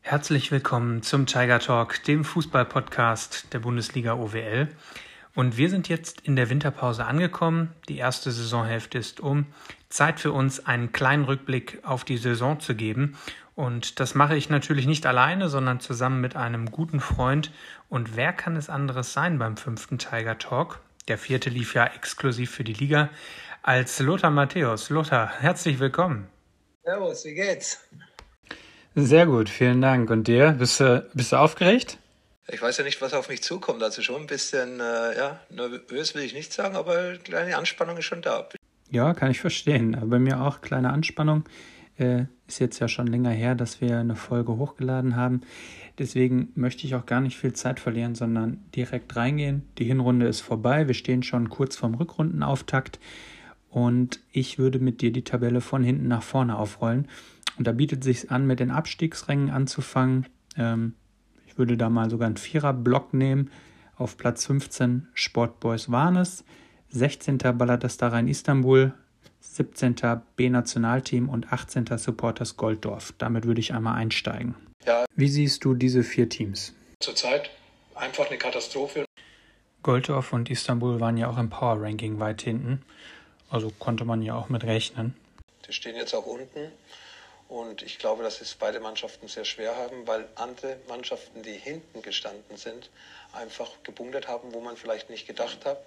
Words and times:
Herzlich 0.00 0.50
willkommen 0.50 1.02
zum 1.02 1.26
Tiger 1.26 1.60
Talk, 1.60 2.02
dem 2.04 2.24
Fußball-Podcast 2.24 3.52
der 3.52 3.60
Bundesliga 3.60 4.14
OWL. 4.14 4.68
Und 5.36 5.56
wir 5.56 5.70
sind 5.70 5.88
jetzt 5.88 6.22
in 6.22 6.34
der 6.34 6.50
Winterpause 6.50 7.04
angekommen. 7.04 7.72
Die 7.88 7.98
erste 7.98 8.32
Saisonhälfte 8.32 8.98
ist 8.98 9.20
um. 9.20 9.46
Zeit 9.88 10.18
für 10.18 10.32
uns, 10.32 10.66
einen 10.66 10.90
kleinen 10.90 11.24
Rückblick 11.24 11.80
auf 11.84 12.04
die 12.04 12.16
Saison 12.16 12.58
zu 12.58 12.74
geben. 12.74 13.16
Und 13.54 14.00
das 14.00 14.16
mache 14.16 14.36
ich 14.36 14.50
natürlich 14.50 14.86
nicht 14.86 15.06
alleine, 15.06 15.48
sondern 15.48 15.78
zusammen 15.78 16.20
mit 16.20 16.34
einem 16.34 16.72
guten 16.72 16.98
Freund. 16.98 17.52
Und 17.88 18.16
wer 18.16 18.32
kann 18.32 18.56
es 18.56 18.68
anderes 18.68 19.12
sein 19.12 19.38
beim 19.38 19.56
fünften 19.56 19.98
Tiger 19.98 20.38
Talk? 20.38 20.80
Der 21.08 21.18
vierte 21.18 21.50
lief 21.50 21.74
ja 21.74 21.84
exklusiv 21.84 22.50
für 22.50 22.64
die 22.64 22.72
Liga 22.72 23.10
als 23.62 23.98
Lothar 24.00 24.30
Matthäus. 24.30 24.88
Lothar, 24.88 25.30
herzlich 25.38 25.78
willkommen. 25.78 26.28
Servus, 26.82 27.26
wie 27.26 27.34
geht's? 27.34 27.78
Sehr 28.94 29.26
gut, 29.26 29.50
vielen 29.50 29.82
Dank. 29.82 30.08
Und 30.08 30.28
dir? 30.28 30.52
Bist 30.52 30.80
du, 30.80 31.06
bist 31.12 31.32
du 31.32 31.36
aufgeregt? 31.36 31.98
Ich 32.48 32.62
weiß 32.62 32.78
ja 32.78 32.84
nicht, 32.84 33.02
was 33.02 33.12
auf 33.12 33.28
mich 33.28 33.42
zukommt. 33.42 33.82
Also 33.82 34.00
schon 34.00 34.22
ein 34.22 34.26
bisschen, 34.26 34.80
äh, 34.80 35.16
ja, 35.16 35.40
nervös 35.50 36.14
will 36.14 36.22
ich 36.22 36.32
nicht 36.32 36.54
sagen, 36.54 36.74
aber 36.74 36.96
eine 36.96 37.18
kleine 37.18 37.58
Anspannung 37.58 37.98
ist 37.98 38.06
schon 38.06 38.22
da. 38.22 38.48
Ja, 38.90 39.12
kann 39.12 39.30
ich 39.30 39.40
verstehen. 39.40 39.98
Bei 40.04 40.18
mir 40.18 40.40
auch 40.40 40.62
kleine 40.62 40.90
Anspannung. 40.90 41.44
Äh, 41.96 42.24
ist 42.46 42.58
jetzt 42.58 42.78
ja 42.80 42.88
schon 42.88 43.06
länger 43.06 43.30
her, 43.30 43.54
dass 43.54 43.80
wir 43.80 43.98
eine 43.98 44.16
Folge 44.16 44.56
hochgeladen 44.56 45.16
haben. 45.16 45.42
Deswegen 45.98 46.48
möchte 46.54 46.86
ich 46.86 46.94
auch 46.94 47.06
gar 47.06 47.20
nicht 47.20 47.36
viel 47.36 47.52
Zeit 47.52 47.80
verlieren, 47.80 48.14
sondern 48.14 48.58
direkt 48.74 49.14
reingehen. 49.16 49.62
Die 49.78 49.84
Hinrunde 49.84 50.26
ist 50.26 50.40
vorbei. 50.40 50.86
Wir 50.86 50.94
stehen 50.94 51.22
schon 51.22 51.48
kurz 51.48 51.76
vorm 51.76 51.94
Rückrundenauftakt. 51.94 52.98
Und 53.70 54.20
ich 54.32 54.58
würde 54.58 54.78
mit 54.78 55.00
dir 55.00 55.12
die 55.12 55.24
Tabelle 55.24 55.60
von 55.60 55.82
hinten 55.82 56.08
nach 56.08 56.22
vorne 56.22 56.56
aufrollen. 56.56 57.08
Und 57.56 57.66
da 57.66 57.72
bietet 57.72 58.00
es 58.00 58.04
sich 58.04 58.30
an, 58.30 58.46
mit 58.46 58.60
den 58.60 58.70
Abstiegsrängen 58.70 59.50
anzufangen. 59.50 60.26
Ähm, 60.56 60.94
ich 61.46 61.58
würde 61.58 61.76
da 61.76 61.88
mal 61.88 62.10
sogar 62.10 62.26
einen 62.26 62.36
Vierer-Block 62.36 63.14
nehmen. 63.14 63.50
Auf 63.96 64.16
Platz 64.16 64.46
15 64.46 65.06
Sportboys 65.14 65.90
Warnes, 65.90 66.44
16. 66.88 67.38
Baladastarein 67.38 68.26
Istanbul, 68.26 68.92
17. 69.52 69.96
B-Nationalteam 70.36 71.28
und 71.28 71.52
18. 71.52 71.86
Supporters 71.98 72.56
Golddorf. 72.56 73.14
Damit 73.18 73.44
würde 73.44 73.60
ich 73.60 73.72
einmal 73.72 73.94
einsteigen. 73.96 74.54
Ja. 74.84 75.04
Wie 75.14 75.28
siehst 75.28 75.64
du 75.64 75.74
diese 75.74 76.02
vier 76.02 76.28
Teams? 76.28 76.74
Zurzeit 77.00 77.50
einfach 77.94 78.28
eine 78.28 78.38
Katastrophe. 78.38 79.04
Golddorf 79.82 80.32
und 80.32 80.50
Istanbul 80.50 80.98
waren 80.98 81.16
ja 81.16 81.28
auch 81.28 81.38
im 81.38 81.50
Power 81.50 81.80
Ranking 81.80 82.18
weit 82.18 82.42
hinten. 82.42 82.82
Also 83.50 83.70
konnte 83.78 84.04
man 84.04 84.22
ja 84.22 84.34
auch 84.34 84.48
mit 84.48 84.64
rechnen. 84.64 85.14
Die 85.68 85.72
stehen 85.72 85.94
jetzt 85.94 86.14
auch 86.14 86.26
unten. 86.26 86.72
Und 87.48 87.82
ich 87.82 87.98
glaube, 87.98 88.22
dass 88.22 88.40
es 88.40 88.54
beide 88.54 88.80
Mannschaften 88.80 89.28
sehr 89.28 89.44
schwer 89.44 89.76
haben, 89.76 90.06
weil 90.06 90.26
andere 90.34 90.78
Mannschaften, 90.88 91.42
die 91.42 91.52
hinten 91.52 92.02
gestanden 92.02 92.56
sind, 92.56 92.90
einfach 93.32 93.70
gebunkert 93.82 94.26
haben, 94.26 94.52
wo 94.52 94.60
man 94.60 94.76
vielleicht 94.76 95.10
nicht 95.10 95.26
gedacht 95.26 95.64
hat. 95.64 95.78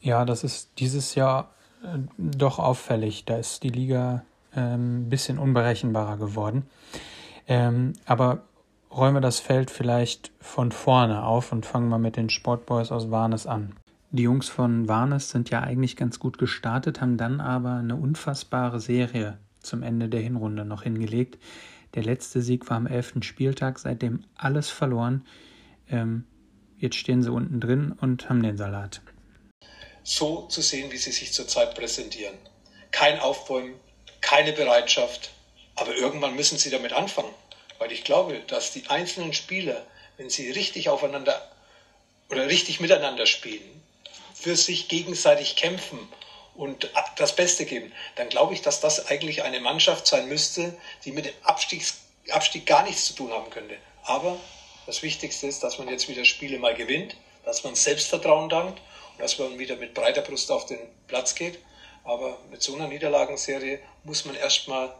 Ja, 0.00 0.24
das 0.24 0.42
ist 0.42 0.70
dieses 0.78 1.14
Jahr 1.14 1.54
doch 2.18 2.58
auffällig. 2.58 3.24
Da 3.24 3.36
ist 3.36 3.62
die 3.62 3.70
Liga 3.70 4.22
ein 4.54 4.74
ähm, 4.74 5.08
bisschen 5.08 5.38
unberechenbarer 5.38 6.18
geworden. 6.18 6.66
Ähm, 7.48 7.94
aber 8.06 8.42
räumen 8.90 9.16
wir 9.16 9.20
das 9.20 9.40
Feld 9.40 9.70
vielleicht 9.70 10.32
von 10.40 10.72
vorne 10.72 11.24
auf 11.24 11.52
und 11.52 11.66
fangen 11.66 11.88
mal 11.88 11.98
mit 11.98 12.16
den 12.16 12.30
Sportboys 12.30 12.92
aus 12.92 13.10
Warnes 13.10 13.46
an. 13.46 13.74
Die 14.10 14.24
Jungs 14.24 14.48
von 14.48 14.88
Warnes 14.88 15.30
sind 15.30 15.48
ja 15.48 15.60
eigentlich 15.60 15.96
ganz 15.96 16.18
gut 16.18 16.36
gestartet, 16.36 17.00
haben 17.00 17.16
dann 17.16 17.40
aber 17.40 17.76
eine 17.76 17.96
unfassbare 17.96 18.78
Serie 18.78 19.38
zum 19.60 19.82
Ende 19.82 20.08
der 20.08 20.20
Hinrunde 20.20 20.64
noch 20.64 20.82
hingelegt. 20.82 21.38
Der 21.94 22.02
letzte 22.02 22.42
Sieg 22.42 22.68
war 22.68 22.76
am 22.76 22.86
11. 22.86 23.22
Spieltag, 23.22 23.78
seitdem 23.78 24.24
alles 24.36 24.68
verloren. 24.70 25.24
Ähm, 25.88 26.24
jetzt 26.76 26.96
stehen 26.96 27.22
sie 27.22 27.32
unten 27.32 27.60
drin 27.60 27.92
und 28.00 28.28
haben 28.28 28.42
den 28.42 28.56
Salat. 28.56 29.02
So 30.04 30.42
zu 30.48 30.62
sehen, 30.62 30.90
wie 30.90 30.96
sie 30.96 31.12
sich 31.12 31.32
zurzeit 31.32 31.74
präsentieren. 31.74 32.38
Kein 32.90 33.20
Aufbäumen, 33.20 33.78
keine 34.20 34.52
Bereitschaft, 34.52 35.30
aber 35.76 35.94
irgendwann 35.94 36.34
müssen 36.34 36.58
sie 36.58 36.70
damit 36.70 36.92
anfangen. 36.92 37.32
Weil 37.78 37.92
ich 37.92 38.04
glaube, 38.04 38.40
dass 38.46 38.72
die 38.72 38.88
einzelnen 38.88 39.32
Spieler, 39.32 39.86
wenn 40.16 40.30
sie 40.30 40.50
richtig 40.50 40.88
aufeinander 40.88 41.50
oder 42.30 42.46
richtig 42.48 42.80
miteinander 42.80 43.26
spielen, 43.26 43.82
für 44.34 44.56
sich 44.56 44.88
gegenseitig 44.88 45.56
kämpfen 45.56 45.98
und 46.54 46.90
das 47.16 47.36
Beste 47.36 47.64
geben, 47.64 47.92
dann 48.16 48.28
glaube 48.28 48.54
ich, 48.54 48.62
dass 48.62 48.80
das 48.80 49.06
eigentlich 49.06 49.42
eine 49.42 49.60
Mannschaft 49.60 50.06
sein 50.06 50.28
müsste, 50.28 50.76
die 51.04 51.12
mit 51.12 51.26
dem 51.26 51.34
Abstiegs, 51.42 52.00
Abstieg 52.30 52.66
gar 52.66 52.82
nichts 52.84 53.06
zu 53.06 53.14
tun 53.14 53.32
haben 53.32 53.50
könnte. 53.50 53.76
Aber 54.04 54.38
das 54.86 55.02
Wichtigste 55.02 55.46
ist, 55.46 55.62
dass 55.62 55.78
man 55.78 55.88
jetzt 55.88 56.08
wieder 56.08 56.24
Spiele 56.24 56.58
mal 56.58 56.74
gewinnt, 56.74 57.16
dass 57.44 57.64
man 57.64 57.74
Selbstvertrauen 57.74 58.48
dankt 58.48 58.80
dass 59.22 59.38
man 59.38 59.56
wieder 59.56 59.76
mit 59.76 59.94
breiter 59.94 60.20
Brust 60.20 60.50
auf 60.50 60.66
den 60.66 60.78
Platz 61.06 61.36
geht. 61.36 61.60
Aber 62.02 62.38
mit 62.50 62.60
so 62.60 62.74
einer 62.74 62.88
Niederlagenserie 62.88 63.78
muss 64.02 64.24
man 64.24 64.34
erstmal 64.34 64.92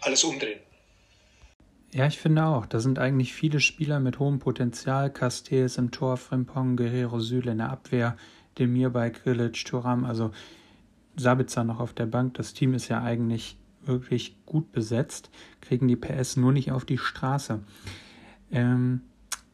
alles 0.00 0.24
umdrehen. 0.24 0.58
Ja, 1.92 2.06
ich 2.06 2.18
finde 2.18 2.46
auch. 2.46 2.64
Da 2.64 2.80
sind 2.80 2.98
eigentlich 2.98 3.34
viele 3.34 3.60
Spieler 3.60 4.00
mit 4.00 4.18
hohem 4.18 4.38
Potenzial. 4.38 5.12
Castells 5.12 5.76
im 5.76 5.90
Tor, 5.90 6.16
Frimpong, 6.16 6.76
Guerrero 6.76 7.20
Süle 7.20 7.52
in 7.52 7.58
der 7.58 7.68
Abwehr. 7.68 8.16
Demir 8.58 8.88
bei 8.88 9.10
Grilic, 9.10 9.62
Turam, 9.66 10.04
also 10.04 10.30
Sabitzer 11.16 11.62
noch 11.64 11.78
auf 11.78 11.92
der 11.92 12.06
Bank. 12.06 12.34
Das 12.34 12.54
Team 12.54 12.72
ist 12.72 12.88
ja 12.88 13.02
eigentlich 13.02 13.58
wirklich 13.84 14.34
gut 14.46 14.72
besetzt, 14.72 15.30
kriegen 15.60 15.88
die 15.88 15.96
PS 15.96 16.36
nur 16.36 16.52
nicht 16.52 16.72
auf 16.72 16.86
die 16.86 16.98
Straße. 16.98 17.60
Ähm, 18.50 19.02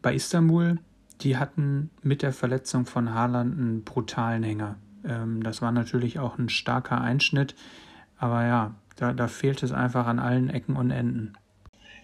bei 0.03 0.15
Istanbul, 0.15 0.79
die 1.21 1.37
hatten 1.37 1.91
mit 2.03 2.23
der 2.23 2.33
Verletzung 2.33 2.87
von 2.87 3.15
Haaland 3.15 3.59
einen 3.59 3.85
brutalen 3.85 4.43
Hänger. 4.43 4.77
Ähm, 5.07 5.43
das 5.43 5.63
war 5.63 5.73
natürlich 5.73 6.19
auch 6.19 6.39
ein 6.39 6.49
starker 6.49 7.01
Einschnitt, 7.01 7.55
aber 8.19 8.45
ja, 8.45 8.75
da, 8.97 9.13
da 9.13 9.29
fehlt 9.29 9.63
es 9.63 9.73
einfach 9.73 10.07
an 10.07 10.19
allen 10.19 10.51
Ecken 10.51 10.77
und 10.77 10.91
Enden. 10.91 11.37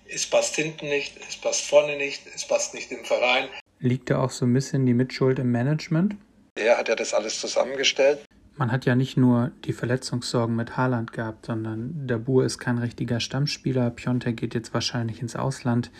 Es 0.06 0.26
passt 0.26 0.56
hinten 0.56 0.88
nicht, 0.88 1.16
es 1.28 1.36
passt 1.36 1.62
vorne 1.66 1.96
nicht, 1.96 2.22
es 2.34 2.46
passt 2.46 2.74
nicht 2.74 2.90
im 2.90 3.04
Verein. 3.04 3.48
Liegt 3.78 4.10
da 4.10 4.18
auch 4.18 4.30
so 4.30 4.44
ein 4.44 4.52
bisschen 4.52 4.84
die 4.86 4.94
Mitschuld 4.94 5.38
im 5.38 5.52
Management? 5.52 6.16
Er 6.56 6.78
hat 6.78 6.88
ja 6.88 6.96
das 6.96 7.14
alles 7.14 7.40
zusammengestellt. 7.40 8.24
Man 8.56 8.72
hat 8.72 8.84
ja 8.84 8.94
nicht 8.94 9.16
nur 9.16 9.52
die 9.64 9.72
Verletzungssorgen 9.72 10.54
mit 10.54 10.76
Haaland 10.76 11.12
gehabt, 11.12 11.46
sondern 11.46 12.06
der 12.06 12.18
Bur 12.18 12.44
ist 12.44 12.58
kein 12.58 12.76
richtiger 12.76 13.20
Stammspieler. 13.20 13.90
Piontek 13.90 14.36
geht 14.36 14.54
jetzt 14.54 14.74
wahrscheinlich 14.74 15.22
ins 15.22 15.36
Ausland. 15.36 15.90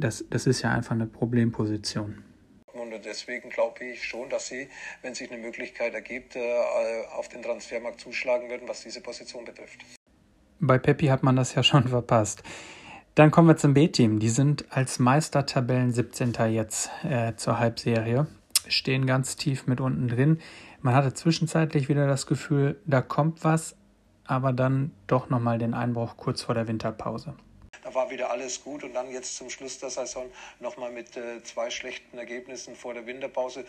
Das, 0.00 0.24
das 0.30 0.46
ist 0.46 0.62
ja 0.62 0.70
einfach 0.70 0.92
eine 0.92 1.06
Problemposition. 1.06 2.22
Und 2.72 2.92
deswegen 3.04 3.50
glaube 3.50 3.84
ich 3.84 4.04
schon, 4.04 4.30
dass 4.30 4.48
sie, 4.48 4.68
wenn 5.02 5.14
sich 5.14 5.30
eine 5.30 5.40
Möglichkeit 5.40 5.94
ergibt, 5.94 6.36
äh, 6.36 6.40
auf 7.16 7.28
den 7.28 7.42
Transfermarkt 7.42 8.00
zuschlagen 8.00 8.48
würden, 8.48 8.68
was 8.68 8.82
diese 8.82 9.00
Position 9.00 9.44
betrifft. 9.44 9.84
Bei 10.60 10.78
Peppi 10.78 11.06
hat 11.06 11.22
man 11.22 11.36
das 11.36 11.54
ja 11.54 11.62
schon 11.62 11.88
verpasst. 11.88 12.42
Dann 13.14 13.32
kommen 13.32 13.48
wir 13.48 13.56
zum 13.56 13.74
B-Team. 13.74 14.20
Die 14.20 14.28
sind 14.28 14.66
als 14.70 15.00
Meistertabellen 15.00 15.92
17. 15.92 16.34
jetzt 16.50 16.90
äh, 17.02 17.34
zur 17.34 17.58
Halbserie 17.58 18.28
stehen 18.68 19.06
ganz 19.06 19.36
tief 19.36 19.66
mit 19.66 19.80
unten 19.80 20.08
drin. 20.08 20.38
Man 20.80 20.94
hatte 20.94 21.14
zwischenzeitlich 21.14 21.88
wieder 21.88 22.06
das 22.06 22.26
Gefühl, 22.26 22.80
da 22.86 23.00
kommt 23.00 23.44
was, 23.44 23.76
aber 24.24 24.52
dann 24.52 24.92
doch 25.06 25.30
nochmal 25.30 25.58
den 25.58 25.74
Einbruch 25.74 26.16
kurz 26.16 26.42
vor 26.42 26.54
der 26.54 26.68
Winterpause. 26.68 27.34
War 27.98 28.10
wieder 28.10 28.30
alles 28.30 28.62
gut 28.62 28.84
und 28.84 28.94
dann 28.94 29.10
jetzt 29.10 29.36
zum 29.36 29.50
Schluss 29.50 29.80
der 29.80 29.90
Saison 29.90 30.26
nochmal 30.60 30.92
mit 30.92 31.16
äh, 31.16 31.42
zwei 31.42 31.68
schlechten 31.68 32.16
Ergebnissen 32.16 32.76
vor 32.76 32.94
der 32.94 33.06
Winterpause. 33.06 33.64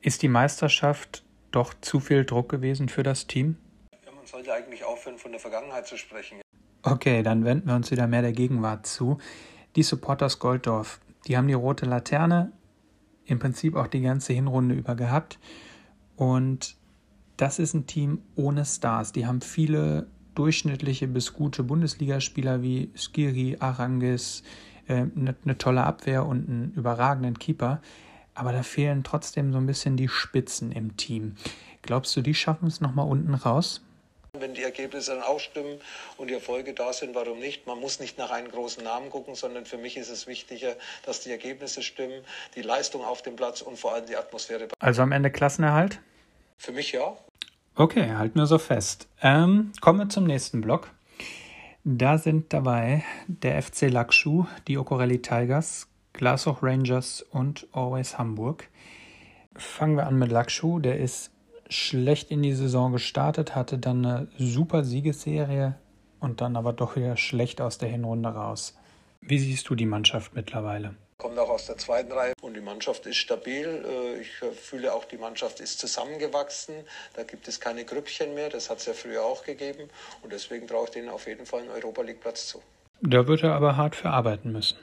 Ist 0.00 0.22
die 0.22 0.28
Meisterschaft 0.28 1.22
doch 1.52 1.72
zu 1.80 2.00
viel 2.00 2.24
Druck 2.24 2.48
gewesen 2.48 2.88
für 2.88 3.04
das 3.04 3.28
Team? 3.28 3.58
Ja, 4.04 4.10
man 4.10 4.26
sollte 4.26 4.52
eigentlich 4.52 4.82
aufhören, 4.82 5.18
von 5.18 5.30
der 5.30 5.40
Vergangenheit 5.40 5.86
zu 5.86 5.96
sprechen. 5.96 6.40
Okay, 6.82 7.22
dann 7.22 7.44
wenden 7.44 7.68
wir 7.68 7.76
uns 7.76 7.92
wieder 7.92 8.08
mehr 8.08 8.22
der 8.22 8.32
Gegenwart 8.32 8.88
zu. 8.88 9.18
Die 9.76 9.84
Supporters 9.84 10.40
Golddorf, 10.40 10.98
die 11.28 11.36
haben 11.36 11.46
die 11.46 11.54
rote 11.54 11.86
Laterne, 11.86 12.50
im 13.24 13.38
Prinzip 13.38 13.76
auch 13.76 13.86
die 13.86 14.00
ganze 14.00 14.32
Hinrunde 14.32 14.74
über 14.74 14.96
gehabt. 14.96 15.38
Und 16.16 16.76
das 17.36 17.60
ist 17.60 17.74
ein 17.74 17.86
Team 17.86 18.20
ohne 18.34 18.64
Stars. 18.64 19.12
Die 19.12 19.26
haben 19.26 19.40
viele 19.40 20.08
durchschnittliche 20.34 21.06
bis 21.06 21.32
gute 21.32 21.62
Bundesligaspieler 21.62 22.62
wie 22.62 22.90
Skiri, 22.94 23.56
Arangis, 23.60 24.42
äh, 24.88 24.94
eine, 24.94 25.34
eine 25.44 25.58
tolle 25.58 25.84
Abwehr 25.84 26.26
und 26.26 26.48
einen 26.48 26.72
überragenden 26.76 27.38
Keeper. 27.38 27.80
Aber 28.34 28.52
da 28.52 28.62
fehlen 28.62 29.04
trotzdem 29.04 29.52
so 29.52 29.58
ein 29.58 29.66
bisschen 29.66 29.96
die 29.96 30.08
Spitzen 30.08 30.72
im 30.72 30.96
Team. 30.96 31.36
Glaubst 31.82 32.16
du, 32.16 32.22
die 32.22 32.34
schaffen 32.34 32.68
es 32.68 32.80
nochmal 32.80 33.08
unten 33.08 33.34
raus? 33.34 33.82
Wenn 34.32 34.54
die 34.54 34.62
Ergebnisse 34.62 35.12
dann 35.12 35.22
auch 35.24 35.40
stimmen 35.40 35.80
und 36.16 36.28
die 36.28 36.34
Erfolge 36.34 36.72
da 36.72 36.92
sind, 36.92 37.16
warum 37.16 37.40
nicht? 37.40 37.66
Man 37.66 37.80
muss 37.80 37.98
nicht 37.98 38.16
nach 38.16 38.30
einem 38.30 38.50
großen 38.50 38.84
Namen 38.84 39.10
gucken, 39.10 39.34
sondern 39.34 39.66
für 39.66 39.76
mich 39.76 39.96
ist 39.96 40.08
es 40.08 40.28
wichtiger, 40.28 40.76
dass 41.04 41.20
die 41.20 41.30
Ergebnisse 41.30 41.82
stimmen, 41.82 42.22
die 42.54 42.62
Leistung 42.62 43.04
auf 43.04 43.22
dem 43.22 43.34
Platz 43.34 43.60
und 43.60 43.76
vor 43.76 43.94
allem 43.94 44.06
die 44.06 44.16
Atmosphäre. 44.16 44.68
Also 44.78 45.02
am 45.02 45.10
Ende 45.10 45.32
Klassenerhalt? 45.32 46.00
Für 46.58 46.72
mich 46.72 46.92
ja. 46.92 47.16
Okay, 47.76 48.14
halten 48.14 48.38
wir 48.38 48.46
so 48.46 48.58
fest. 48.58 49.08
Ähm, 49.22 49.72
kommen 49.80 50.00
wir 50.00 50.08
zum 50.08 50.24
nächsten 50.24 50.60
Block. 50.60 50.90
Da 51.84 52.18
sind 52.18 52.52
dabei 52.52 53.04
der 53.26 53.62
FC 53.62 53.90
Lakshu, 53.90 54.44
die 54.68 54.76
Okorelli 54.76 55.22
Tigers, 55.22 55.88
Glasgow 56.12 56.62
Rangers 56.62 57.22
und 57.22 57.66
Always 57.72 58.18
Hamburg. 58.18 58.68
Fangen 59.54 59.96
wir 59.96 60.06
an 60.06 60.18
mit 60.18 60.30
Lakshu. 60.30 60.78
Der 60.78 60.98
ist 60.98 61.30
schlecht 61.70 62.30
in 62.30 62.42
die 62.42 62.52
Saison 62.52 62.92
gestartet, 62.92 63.54
hatte 63.54 63.78
dann 63.78 64.04
eine 64.04 64.28
super 64.36 64.84
Siegesserie 64.84 65.76
und 66.18 66.40
dann 66.40 66.56
aber 66.56 66.72
doch 66.72 66.96
wieder 66.96 67.16
schlecht 67.16 67.60
aus 67.60 67.78
der 67.78 67.88
Hinrunde 67.88 68.28
raus. 68.28 68.76
Wie 69.22 69.38
siehst 69.38 69.68
du 69.68 69.74
die 69.74 69.86
Mannschaft 69.86 70.34
mittlerweile? 70.34 70.96
Kommt 71.20 71.38
auch 71.38 71.50
aus 71.50 71.66
der 71.66 71.76
zweiten 71.76 72.12
Reihe 72.12 72.32
und 72.40 72.54
die 72.54 72.62
Mannschaft 72.62 73.04
ist 73.04 73.18
stabil. 73.18 73.84
Äh, 73.86 74.22
ich 74.22 74.30
fühle 74.58 74.94
auch, 74.94 75.04
die 75.04 75.18
Mannschaft 75.18 75.60
ist 75.60 75.78
zusammengewachsen. 75.78 76.74
Da 77.12 77.24
gibt 77.24 77.46
es 77.46 77.60
keine 77.60 77.84
Grüppchen 77.84 78.32
mehr. 78.32 78.48
Das 78.48 78.70
hat 78.70 78.78
es 78.78 78.86
ja 78.86 78.94
früher 78.94 79.22
auch 79.22 79.44
gegeben. 79.44 79.90
Und 80.22 80.32
deswegen 80.32 80.66
traue 80.66 80.84
ich 80.84 80.92
denen 80.92 81.10
auf 81.10 81.26
jeden 81.26 81.44
Fall 81.44 81.60
einen 81.60 81.70
Europa 81.72 82.00
League 82.00 82.22
Platz 82.22 82.46
zu. 82.46 82.62
Da 83.02 83.26
wird 83.26 83.42
er 83.42 83.52
aber 83.52 83.76
hart 83.76 83.96
für 83.96 84.08
arbeiten 84.08 84.50
müssen. 84.50 84.78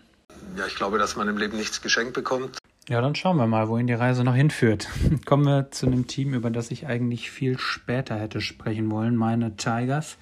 Ja, 0.56 0.68
ich 0.68 0.76
glaube, 0.76 1.00
dass 1.00 1.16
man 1.16 1.28
im 1.28 1.38
Leben 1.38 1.58
nichts 1.58 1.82
geschenkt 1.82 2.14
bekommt. 2.14 2.60
Ja, 2.88 3.02
dann 3.02 3.16
schauen 3.16 3.38
wir 3.38 3.48
mal, 3.48 3.68
wohin 3.68 3.88
die 3.88 3.94
Reise 3.94 4.24
noch 4.24 4.36
hinführt. 4.36 4.88
Kommen 5.26 5.46
wir 5.46 5.72
zu 5.72 5.88
einem 5.88 6.06
Team, 6.06 6.36
über 6.36 6.52
das 6.52 6.70
ich 6.70 6.86
eigentlich 6.86 7.32
viel 7.32 7.58
später 7.58 8.16
hätte 8.16 8.42
sprechen 8.42 8.92
wollen, 8.92 9.16
meine 9.16 9.58
Tigers. 9.58 10.18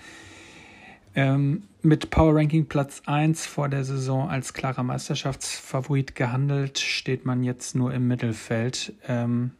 Ähm, 1.15 1.63
mit 1.81 2.09
Power 2.09 2.35
Ranking 2.35 2.65
Platz 2.65 3.01
1 3.05 3.45
vor 3.45 3.69
der 3.69 3.83
Saison 3.83 4.29
als 4.29 4.53
klarer 4.53 4.83
Meisterschaftsfavorit 4.83 6.15
gehandelt, 6.15 6.79
steht 6.79 7.25
man 7.25 7.43
jetzt 7.43 7.75
nur 7.75 7.93
im 7.93 8.07
Mittelfeld. 8.07 8.93
Ähm, 9.07 9.51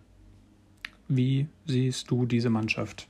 wie 1.07 1.48
siehst 1.66 2.12
du 2.12 2.25
diese 2.25 2.50
Mannschaft? 2.50 3.07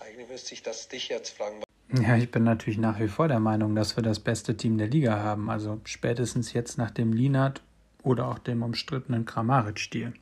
Eigentlich 0.00 0.28
müsste 0.28 0.54
ich 0.54 0.62
das 0.62 0.88
dich 0.88 1.08
jetzt 1.08 1.36
fragen. 1.36 1.62
Ja, 1.92 2.16
ich 2.16 2.30
bin 2.30 2.42
natürlich 2.42 2.78
nach 2.78 2.98
wie 2.98 3.08
vor 3.08 3.28
der 3.28 3.38
Meinung, 3.38 3.74
dass 3.74 3.96
wir 3.96 4.02
das 4.02 4.18
beste 4.18 4.56
Team 4.56 4.78
der 4.78 4.88
Liga 4.88 5.18
haben. 5.18 5.50
Also 5.50 5.80
spätestens 5.84 6.52
jetzt 6.52 6.78
nach 6.78 6.90
dem 6.90 7.12
Linat 7.12 7.60
oder 8.02 8.28
auch 8.28 8.38
dem 8.38 8.62
umstrittenen 8.62 9.24
Kramaric-Stil. 9.24 10.14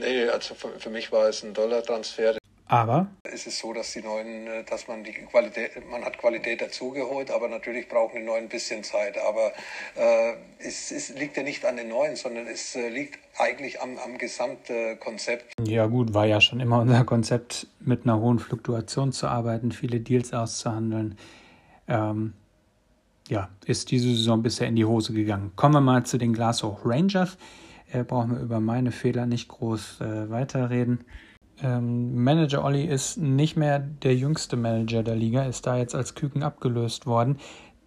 Nee, 0.00 0.28
also 0.28 0.54
für, 0.54 0.68
für, 0.78 0.90
mich 0.90 1.12
war 1.12 1.28
es 1.28 1.44
ein 1.44 1.54
Dollar-Transfer. 1.54 2.36
Aber 2.68 3.06
es 3.22 3.46
ist 3.46 3.58
so, 3.58 3.72
dass 3.72 3.92
die 3.94 4.02
neuen, 4.02 4.46
äh, 4.46 4.64
dass 4.64 4.88
man 4.88 5.02
die 5.02 5.12
Qualität, 5.12 5.70
man 5.90 6.04
hat 6.04 6.18
Qualität 6.18 6.60
dazugeholt, 6.60 7.30
aber 7.30 7.48
natürlich 7.48 7.88
brauchen 7.88 8.20
die 8.20 8.26
neuen 8.26 8.44
ein 8.44 8.48
bisschen 8.48 8.84
Zeit. 8.84 9.16
Aber 9.18 9.52
äh, 9.96 10.34
es, 10.58 10.92
es, 10.92 11.08
liegt 11.18 11.38
ja 11.38 11.42
nicht 11.42 11.64
an 11.64 11.76
den 11.76 11.88
neuen, 11.88 12.16
sondern 12.16 12.46
es 12.46 12.76
äh, 12.76 12.90
liegt 12.90 13.18
eigentlich 13.38 13.80
am, 13.80 13.96
am 13.98 14.18
Gesamtkonzept. 14.18 15.54
Ja 15.66 15.86
gut, 15.86 16.12
war 16.12 16.26
ja 16.26 16.42
schon 16.42 16.60
immer 16.60 16.80
unser 16.80 17.04
Konzept, 17.04 17.66
mit 17.80 18.04
einer 18.04 18.20
hohen 18.20 18.38
Fluktuation 18.38 19.12
zu 19.12 19.28
arbeiten, 19.28 19.72
viele 19.72 20.00
Deals 20.00 20.34
auszuhandeln. 20.34 21.16
Ähm, 21.88 22.34
ja, 23.28 23.48
ist 23.64 23.90
diese 23.90 24.08
Saison 24.08 24.42
bisher 24.42 24.68
in 24.68 24.76
die 24.76 24.84
Hose 24.84 25.14
gegangen. 25.14 25.52
Kommen 25.56 25.74
wir 25.74 25.80
mal 25.80 26.04
zu 26.04 26.18
den 26.18 26.34
Glasgow 26.34 26.78
Rangers. 26.84 27.38
Äh, 27.90 28.04
brauchen 28.04 28.32
wir 28.32 28.40
über 28.40 28.60
meine 28.60 28.92
Fehler 28.92 29.24
nicht 29.24 29.48
groß 29.48 30.02
äh, 30.02 30.30
weiterreden. 30.30 31.04
Ähm, 31.62 32.22
Manager 32.22 32.64
Olli 32.64 32.84
ist 32.84 33.18
nicht 33.18 33.56
mehr 33.56 33.78
der 33.78 34.14
jüngste 34.14 34.56
Manager 34.56 35.02
der 35.02 35.16
Liga, 35.16 35.44
ist 35.44 35.66
da 35.66 35.76
jetzt 35.76 35.94
als 35.94 36.14
Küken 36.14 36.42
abgelöst 36.42 37.06
worden. 37.06 37.38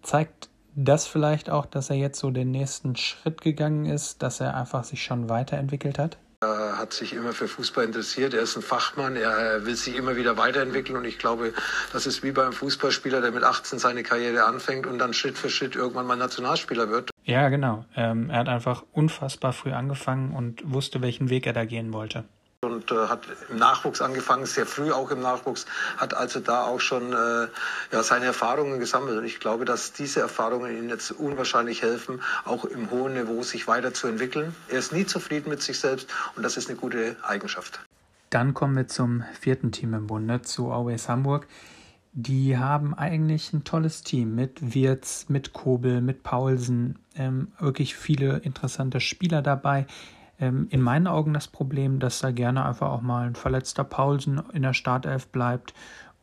Zeigt 0.02 0.48
das 0.74 1.06
vielleicht 1.06 1.50
auch, 1.50 1.66
dass 1.66 1.90
er 1.90 1.96
jetzt 1.96 2.18
so 2.18 2.30
den 2.30 2.50
nächsten 2.50 2.96
Schritt 2.96 3.40
gegangen 3.40 3.86
ist, 3.86 4.22
dass 4.22 4.40
er 4.40 4.56
einfach 4.56 4.84
sich 4.84 5.02
schon 5.02 5.28
weiterentwickelt 5.28 5.98
hat? 5.98 6.18
Er 6.40 6.76
hat 6.76 6.92
sich 6.92 7.12
immer 7.12 7.32
für 7.32 7.46
Fußball 7.46 7.84
interessiert. 7.84 8.34
Er 8.34 8.42
ist 8.42 8.56
ein 8.56 8.62
Fachmann. 8.62 9.14
Er 9.14 9.64
will 9.64 9.76
sich 9.76 9.96
immer 9.96 10.16
wieder 10.16 10.36
weiterentwickeln. 10.36 10.98
Und 10.98 11.04
ich 11.04 11.18
glaube, 11.18 11.52
das 11.92 12.06
ist 12.06 12.24
wie 12.24 12.32
beim 12.32 12.52
Fußballspieler, 12.52 13.20
der 13.20 13.30
mit 13.30 13.44
18 13.44 13.78
seine 13.78 14.02
Karriere 14.02 14.44
anfängt 14.44 14.88
und 14.88 14.98
dann 14.98 15.12
Schritt 15.12 15.38
für 15.38 15.50
Schritt 15.50 15.76
irgendwann 15.76 16.06
mal 16.06 16.16
Nationalspieler 16.16 16.90
wird. 16.90 17.10
Ja, 17.22 17.48
genau. 17.48 17.84
Ähm, 17.94 18.28
er 18.28 18.38
hat 18.38 18.48
einfach 18.48 18.82
unfassbar 18.90 19.52
früh 19.52 19.70
angefangen 19.70 20.34
und 20.34 20.62
wusste, 20.64 21.00
welchen 21.00 21.30
Weg 21.30 21.46
er 21.46 21.52
da 21.52 21.64
gehen 21.64 21.92
wollte 21.92 22.24
und 22.64 22.92
äh, 22.92 23.08
hat 23.08 23.26
im 23.50 23.56
Nachwuchs 23.56 24.00
angefangen, 24.00 24.46
sehr 24.46 24.66
früh 24.66 24.92
auch 24.92 25.10
im 25.10 25.20
Nachwuchs, 25.20 25.66
hat 25.96 26.14
also 26.14 26.38
da 26.38 26.62
auch 26.64 26.78
schon 26.78 27.12
äh, 27.12 27.48
ja, 27.90 28.02
seine 28.04 28.26
Erfahrungen 28.26 28.78
gesammelt. 28.78 29.18
Und 29.18 29.24
ich 29.24 29.40
glaube, 29.40 29.64
dass 29.64 29.92
diese 29.92 30.20
Erfahrungen 30.20 30.76
ihm 30.76 30.88
jetzt 30.88 31.10
unwahrscheinlich 31.10 31.82
helfen, 31.82 32.20
auch 32.44 32.64
im 32.64 32.90
hohen 32.90 33.14
Niveau 33.14 33.42
sich 33.42 33.66
weiterzuentwickeln. 33.66 34.54
Er 34.68 34.78
ist 34.78 34.92
nie 34.92 35.04
zufrieden 35.04 35.50
mit 35.50 35.60
sich 35.60 35.80
selbst 35.80 36.08
und 36.36 36.44
das 36.44 36.56
ist 36.56 36.68
eine 36.68 36.78
gute 36.78 37.16
Eigenschaft. 37.22 37.80
Dann 38.30 38.54
kommen 38.54 38.76
wir 38.76 38.86
zum 38.86 39.24
vierten 39.40 39.72
Team 39.72 39.94
im 39.94 40.06
Bunde, 40.06 40.42
zu 40.42 40.70
Always 40.70 41.08
Hamburg. 41.08 41.48
Die 42.12 42.58
haben 42.58 42.94
eigentlich 42.94 43.52
ein 43.52 43.64
tolles 43.64 44.02
Team 44.02 44.36
mit 44.36 44.74
Wirz, 44.74 45.26
mit 45.28 45.52
Kobel, 45.52 46.00
mit 46.00 46.22
Paulsen, 46.22 47.00
ähm, 47.16 47.50
wirklich 47.58 47.96
viele 47.96 48.38
interessante 48.38 49.00
Spieler 49.00 49.42
dabei 49.42 49.86
ähm, 50.42 50.66
in 50.70 50.80
meinen 50.82 51.06
Augen 51.06 51.32
das 51.32 51.46
Problem, 51.46 52.00
dass 52.00 52.18
da 52.18 52.32
gerne 52.32 52.66
einfach 52.66 52.90
auch 52.90 53.00
mal 53.00 53.28
ein 53.28 53.36
verletzter 53.36 53.84
Paulsen 53.84 54.42
in 54.52 54.62
der 54.62 54.74
Startelf 54.74 55.28
bleibt 55.28 55.72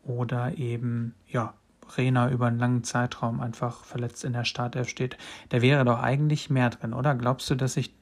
oder 0.03 0.57
eben, 0.57 1.15
ja, 1.25 1.53
Rena 1.97 2.29
über 2.29 2.47
einen 2.47 2.59
langen 2.59 2.83
Zeitraum 2.83 3.39
einfach 3.39 3.83
verletzt 3.85 4.23
in 4.23 4.33
der 4.33 4.43
Startelf 4.43 4.89
steht. 4.89 5.17
Da 5.47 5.61
wäre 5.61 5.85
doch 5.85 5.99
eigentlich 5.99 6.49
mehr 6.49 6.69
drin, 6.69 6.93
oder? 6.93 7.15
Glaubst 7.15 7.49
du, 7.49 7.55
dass 7.55 7.73
sich, 7.73 7.95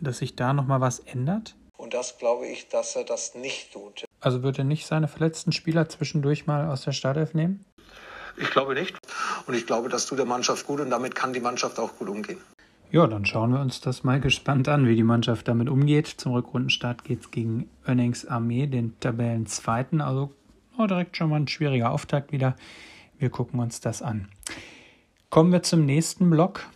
dass 0.00 0.18
sich 0.18 0.34
da 0.34 0.52
nochmal 0.52 0.80
was 0.80 0.98
ändert? 0.98 1.54
Und 1.76 1.94
das 1.94 2.18
glaube 2.18 2.46
ich, 2.46 2.68
dass 2.70 2.96
er 2.96 3.04
das 3.04 3.34
nicht 3.34 3.72
tut. 3.72 4.04
Also 4.20 4.42
wird 4.42 4.58
er 4.58 4.64
nicht 4.64 4.86
seine 4.86 5.06
verletzten 5.06 5.52
Spieler 5.52 5.88
zwischendurch 5.88 6.46
mal 6.46 6.68
aus 6.68 6.82
der 6.82 6.92
Startelf 6.92 7.34
nehmen? 7.34 7.64
Ich 8.36 8.50
glaube 8.50 8.74
nicht. 8.74 8.96
Und 9.46 9.54
ich 9.54 9.66
glaube, 9.66 9.88
das 9.90 10.06
tut 10.06 10.18
der 10.18 10.26
Mannschaft 10.26 10.66
gut 10.66 10.80
und 10.80 10.90
damit 10.90 11.14
kann 11.14 11.32
die 11.32 11.40
Mannschaft 11.40 11.78
auch 11.78 11.96
gut 11.96 12.08
umgehen. 12.08 12.40
Ja, 12.94 13.08
dann 13.08 13.26
schauen 13.26 13.50
wir 13.50 13.58
uns 13.58 13.80
das 13.80 14.04
mal 14.04 14.20
gespannt 14.20 14.68
an, 14.68 14.86
wie 14.86 14.94
die 14.94 15.02
Mannschaft 15.02 15.48
damit 15.48 15.68
umgeht. 15.68 16.06
Zum 16.06 16.30
Rückrundenstart 16.34 17.02
geht 17.02 17.22
es 17.22 17.32
gegen 17.32 17.68
Önnings 17.88 18.24
Armee, 18.24 18.68
den 18.68 18.94
Tabellenzweiten. 19.00 20.00
Also 20.00 20.30
oh, 20.78 20.86
direkt 20.86 21.16
schon 21.16 21.28
mal 21.28 21.40
ein 21.40 21.48
schwieriger 21.48 21.90
Auftakt 21.90 22.30
wieder. 22.30 22.54
Wir 23.18 23.30
gucken 23.30 23.58
uns 23.58 23.80
das 23.80 24.00
an. 24.00 24.28
Kommen 25.28 25.50
wir 25.50 25.64
zum 25.64 25.84
nächsten 25.84 26.30
Block. 26.30 26.68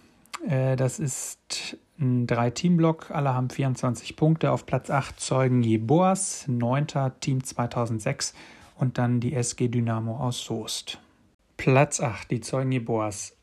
Äh, 0.44 0.74
das 0.74 0.98
ist 0.98 1.78
ein 2.00 2.26
Drei-Team-Block. 2.26 3.12
Alle 3.12 3.32
haben 3.32 3.48
24 3.48 4.16
Punkte. 4.16 4.50
Auf 4.50 4.66
Platz 4.66 4.90
8 4.90 5.20
Zeugen 5.20 5.62
Jeboas, 5.62 6.48
9. 6.48 6.88
Team 7.20 7.44
2006 7.44 8.34
und 8.74 8.98
dann 8.98 9.20
die 9.20 9.34
SG 9.34 9.68
Dynamo 9.68 10.16
aus 10.16 10.42
Soest. 10.42 10.98
Platz 11.56 12.00
8, 12.00 12.28
die 12.28 12.40
Zeugen 12.40 12.72
Jeboas. 12.72 13.36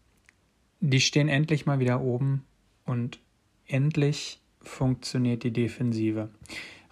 Die 0.81 0.99
stehen 0.99 1.29
endlich 1.29 1.65
mal 1.65 1.79
wieder 1.79 2.01
oben 2.01 2.43
und 2.85 3.19
endlich 3.67 4.39
funktioniert 4.61 5.43
die 5.43 5.51
Defensive. 5.51 6.29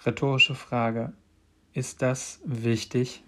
Rhetorische 0.05 0.55
Frage. 0.55 1.13
Ist 1.73 2.01
das 2.01 2.39
wichtig? 2.45 3.23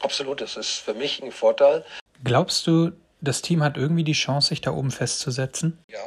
Absolut, 0.00 0.40
das 0.40 0.56
ist 0.56 0.76
für 0.76 0.94
mich 0.94 1.22
ein 1.22 1.32
Vorteil. 1.32 1.84
Glaubst 2.22 2.66
du, 2.66 2.92
das 3.20 3.42
Team 3.42 3.62
hat 3.62 3.76
irgendwie 3.76 4.04
die 4.04 4.12
Chance, 4.12 4.48
sich 4.48 4.60
da 4.60 4.70
oben 4.70 4.90
festzusetzen? 4.90 5.78
Ja, 5.88 5.98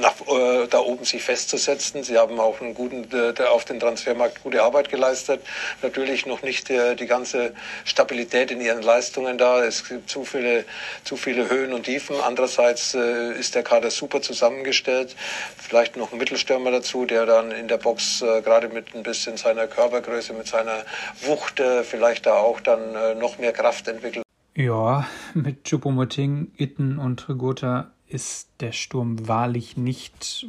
nach, 0.00 0.14
äh, 0.26 0.66
da 0.68 0.80
oben 0.80 1.04
sich 1.04 1.22
festzusetzen. 1.22 2.02
Sie 2.02 2.18
haben 2.18 2.38
auch 2.40 2.60
einen 2.60 2.74
guten, 2.74 3.06
äh, 3.12 3.42
auf 3.44 3.64
den 3.64 3.80
Transfermarkt 3.80 4.42
gute 4.42 4.62
Arbeit 4.62 4.88
geleistet. 4.88 5.42
Natürlich 5.82 6.26
noch 6.26 6.42
nicht 6.42 6.70
äh, 6.70 6.96
die 6.96 7.06
ganze 7.06 7.54
Stabilität 7.84 8.50
in 8.50 8.60
ihren 8.60 8.82
Leistungen 8.82 9.38
da. 9.38 9.64
Es 9.64 9.88
gibt 9.88 10.10
zu 10.10 10.24
viele, 10.24 10.64
zu 11.04 11.16
viele 11.16 11.48
Höhen 11.48 11.72
und 11.72 11.84
Tiefen. 11.84 12.16
Andererseits 12.20 12.94
äh, 12.94 13.38
ist 13.38 13.54
der 13.54 13.62
Kader 13.62 13.90
super 13.90 14.22
zusammengestellt. 14.22 15.14
Vielleicht 15.56 15.96
noch 15.96 16.12
ein 16.12 16.18
Mittelstürmer 16.18 16.70
dazu, 16.70 17.06
der 17.06 17.26
dann 17.26 17.52
in 17.52 17.68
der 17.68 17.78
Box 17.78 18.22
äh, 18.22 18.42
gerade 18.42 18.68
mit 18.68 18.94
ein 18.94 19.02
bisschen 19.02 19.36
seiner 19.36 19.66
Körpergröße, 19.66 20.32
mit 20.32 20.46
seiner 20.46 20.84
Wucht 21.22 21.60
äh, 21.60 21.84
vielleicht 21.84 22.26
da 22.26 22.34
auch 22.34 22.60
dann 22.60 23.18
noch 23.18 23.38
mehr 23.38 23.52
Kraft 23.52 23.88
entwickelt. 23.88 24.24
Ja, 24.54 25.06
mit 25.34 25.64
Chupomoting, 25.64 26.52
Itten 26.56 26.98
und 26.98 27.28
Rigota 27.28 27.92
ist 28.10 28.48
der 28.60 28.72
Sturm 28.72 29.28
wahrlich 29.28 29.76
nicht 29.76 30.46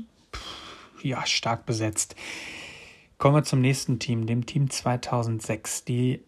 ja, 1.01 1.25
stark 1.25 1.65
besetzt. 1.65 2.15
Kommen 3.17 3.35
wir 3.35 3.43
zum 3.43 3.61
nächsten 3.61 3.99
Team, 3.99 4.25
dem 4.25 4.45
Team 4.45 4.69
2006. 4.69 5.85
Die 5.85 6.21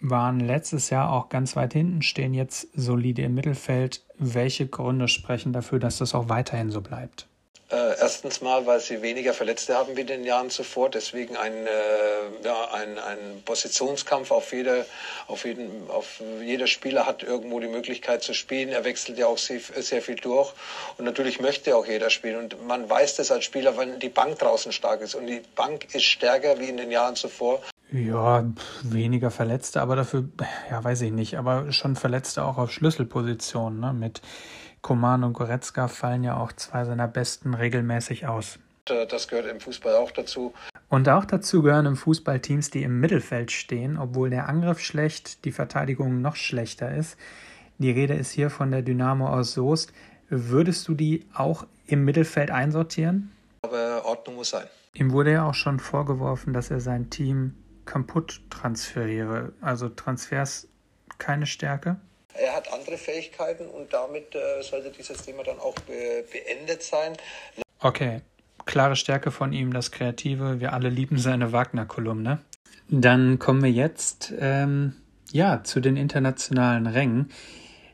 waren 0.00 0.40
letztes 0.40 0.90
Jahr 0.90 1.12
auch 1.12 1.28
ganz 1.28 1.56
weit 1.56 1.72
hinten, 1.72 2.02
stehen 2.02 2.34
jetzt 2.34 2.68
solide 2.74 3.22
im 3.22 3.34
Mittelfeld. 3.34 4.04
Welche 4.18 4.66
Gründe 4.66 5.08
sprechen 5.08 5.52
dafür, 5.52 5.78
dass 5.78 5.98
das 5.98 6.14
auch 6.14 6.28
weiterhin 6.28 6.70
so 6.70 6.80
bleibt? 6.80 7.29
Erstens 8.10 8.40
mal, 8.40 8.66
weil 8.66 8.80
sie 8.80 9.02
weniger 9.02 9.32
Verletzte 9.32 9.76
haben 9.76 9.96
wie 9.96 10.00
in 10.00 10.08
den 10.08 10.24
Jahren 10.24 10.50
zuvor, 10.50 10.90
deswegen 10.90 11.36
ein, 11.36 11.52
äh, 11.52 12.44
ja, 12.44 12.72
ein, 12.72 12.98
ein 12.98 13.40
Positionskampf 13.44 14.32
auf 14.32 14.52
jeder, 14.52 14.84
auf 15.28 15.44
jeden, 15.44 15.88
auf 15.88 16.20
jeder 16.42 16.66
Spieler 16.66 17.06
hat 17.06 17.22
irgendwo 17.22 17.60
die 17.60 17.68
Möglichkeit 17.68 18.24
zu 18.24 18.34
spielen. 18.34 18.70
Er 18.70 18.84
wechselt 18.84 19.16
ja 19.16 19.28
auch 19.28 19.38
sehr, 19.38 19.60
sehr 19.60 20.02
viel 20.02 20.16
durch 20.16 20.52
und 20.98 21.04
natürlich 21.04 21.38
möchte 21.38 21.76
auch 21.76 21.86
jeder 21.86 22.10
spielen 22.10 22.36
und 22.40 22.66
man 22.66 22.90
weiß 22.90 23.14
das 23.14 23.30
als 23.30 23.44
Spieler, 23.44 23.78
wenn 23.78 24.00
die 24.00 24.08
Bank 24.08 24.40
draußen 24.40 24.72
stark 24.72 25.02
ist 25.02 25.14
und 25.14 25.28
die 25.28 25.42
Bank 25.54 25.94
ist 25.94 26.02
stärker 26.02 26.58
wie 26.58 26.68
in 26.68 26.78
den 26.78 26.90
Jahren 26.90 27.14
zuvor. 27.14 27.62
Ja, 27.92 28.44
weniger 28.82 29.30
Verletzte, 29.30 29.80
aber 29.80 29.94
dafür, 29.94 30.28
ja, 30.68 30.82
weiß 30.82 31.02
ich 31.02 31.12
nicht, 31.12 31.38
aber 31.38 31.70
schon 31.70 31.94
Verletzte 31.94 32.44
auch 32.44 32.58
auf 32.58 32.72
Schlüsselpositionen, 32.72 33.78
ne? 33.78 33.92
Mit 33.92 34.20
Koman 34.82 35.24
und 35.24 35.34
Goretzka 35.34 35.88
fallen 35.88 36.24
ja 36.24 36.36
auch 36.36 36.52
zwei 36.52 36.84
seiner 36.84 37.08
besten 37.08 37.54
regelmäßig 37.54 38.26
aus. 38.26 38.58
Das 38.84 39.28
gehört 39.28 39.46
im 39.46 39.60
Fußball 39.60 39.94
auch 39.94 40.10
dazu. 40.10 40.52
Und 40.88 41.08
auch 41.08 41.24
dazu 41.24 41.62
gehören 41.62 41.86
im 41.86 41.96
Fußball 41.96 42.40
Teams, 42.40 42.70
die 42.70 42.82
im 42.82 42.98
Mittelfeld 42.98 43.52
stehen, 43.52 43.96
obwohl 43.96 44.30
der 44.30 44.48
Angriff 44.48 44.80
schlecht, 44.80 45.44
die 45.44 45.52
Verteidigung 45.52 46.20
noch 46.20 46.34
schlechter 46.34 46.92
ist. 46.94 47.16
Die 47.78 47.90
Rede 47.90 48.14
ist 48.14 48.32
hier 48.32 48.50
von 48.50 48.70
der 48.70 48.82
Dynamo 48.82 49.28
aus 49.28 49.52
Soest. 49.52 49.92
Würdest 50.28 50.88
du 50.88 50.94
die 50.94 51.26
auch 51.34 51.66
im 51.86 52.04
Mittelfeld 52.04 52.50
einsortieren? 52.50 53.32
Aber 53.62 54.04
Ordnung 54.04 54.36
muss 54.36 54.50
sein. 54.50 54.66
Ihm 54.94 55.12
wurde 55.12 55.32
ja 55.32 55.48
auch 55.48 55.54
schon 55.54 55.78
vorgeworfen, 55.78 56.52
dass 56.52 56.70
er 56.70 56.80
sein 56.80 57.10
Team 57.10 57.54
kaputt 57.84 58.40
transferiere. 58.50 59.52
Also 59.60 59.88
Transfers 59.88 60.68
keine 61.18 61.46
Stärke? 61.46 61.96
Hat 62.60 62.72
andere 62.74 62.98
Fähigkeiten 62.98 63.66
und 63.66 63.94
damit 63.94 64.34
äh, 64.34 64.62
sollte 64.62 64.90
dieses 64.90 65.22
Thema 65.22 65.42
dann 65.44 65.58
auch 65.58 65.74
be 65.86 66.24
beendet 66.30 66.82
sein. 66.82 67.14
Okay, 67.78 68.20
klare 68.66 68.96
Stärke 68.96 69.30
von 69.30 69.54
ihm, 69.54 69.72
das 69.72 69.90
Kreative. 69.90 70.60
Wir 70.60 70.74
alle 70.74 70.90
lieben 70.90 71.16
seine 71.16 71.52
Wagner-Kolumne. 71.52 72.42
Dann 72.90 73.38
kommen 73.38 73.62
wir 73.62 73.70
jetzt 73.70 74.34
ähm, 74.38 74.94
ja, 75.32 75.64
zu 75.64 75.80
den 75.80 75.96
internationalen 75.96 76.86
Rängen. 76.86 77.30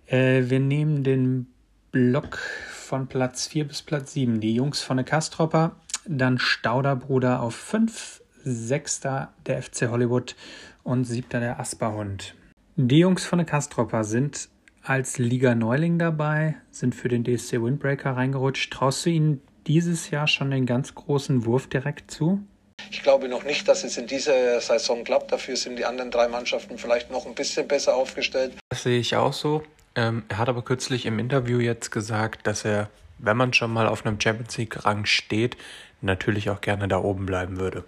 Äh, 0.06 0.42
wir 0.46 0.58
nehmen 0.58 1.04
den 1.04 1.46
Block 1.92 2.38
von 2.38 3.06
Platz 3.06 3.46
4 3.46 3.68
bis 3.68 3.82
Platz 3.82 4.14
7. 4.14 4.40
Die 4.40 4.52
Jungs 4.52 4.82
von 4.82 4.96
der 4.96 5.06
Kastropper, 5.06 5.76
dann 6.06 6.40
Stauderbruder 6.40 7.40
auf 7.40 7.54
5, 7.54 8.20
Sechster 8.42 9.32
der 9.46 9.62
FC 9.62 9.88
Hollywood 9.90 10.35
und 10.82 11.04
Siebter 11.04 11.38
der 11.38 11.61
Asperhund. 11.61 12.35
Die 12.78 12.99
Jungs 12.99 13.25
von 13.25 13.38
der 13.38 13.46
Kastropper 13.46 14.02
sind 14.02 14.50
als 14.88 15.18
Liga-Neuling 15.18 15.98
dabei, 15.98 16.56
sind 16.70 16.94
für 16.94 17.08
den 17.08 17.24
DSC 17.24 17.62
Windbreaker 17.62 18.12
reingerutscht. 18.12 18.72
Traust 18.72 19.04
du 19.04 19.10
ihnen 19.10 19.42
dieses 19.66 20.10
Jahr 20.10 20.28
schon 20.28 20.50
den 20.50 20.66
ganz 20.66 20.94
großen 20.94 21.44
Wurf 21.44 21.66
direkt 21.66 22.10
zu? 22.10 22.40
Ich 22.90 23.02
glaube 23.02 23.28
noch 23.28 23.42
nicht, 23.42 23.66
dass 23.66 23.82
es 23.84 23.96
in 23.96 24.06
dieser 24.06 24.60
Saison 24.60 25.02
klappt. 25.02 25.32
Dafür 25.32 25.56
sind 25.56 25.76
die 25.76 25.84
anderen 25.84 26.10
drei 26.10 26.28
Mannschaften 26.28 26.78
vielleicht 26.78 27.10
noch 27.10 27.26
ein 27.26 27.34
bisschen 27.34 27.66
besser 27.66 27.96
aufgestellt. 27.96 28.54
Das 28.68 28.84
sehe 28.84 29.00
ich 29.00 29.16
auch 29.16 29.32
so. 29.32 29.64
Ähm, 29.96 30.24
er 30.28 30.38
hat 30.38 30.48
aber 30.48 30.62
kürzlich 30.62 31.06
im 31.06 31.18
Interview 31.18 31.58
jetzt 31.58 31.90
gesagt, 31.90 32.46
dass 32.46 32.64
er, 32.64 32.90
wenn 33.18 33.36
man 33.36 33.52
schon 33.54 33.72
mal 33.72 33.88
auf 33.88 34.06
einem 34.06 34.20
Champions 34.20 34.56
League-Rang 34.56 35.06
steht, 35.06 35.56
natürlich 36.00 36.50
auch 36.50 36.60
gerne 36.60 36.86
da 36.86 36.98
oben 36.98 37.26
bleiben 37.26 37.58
würde. 37.58 37.84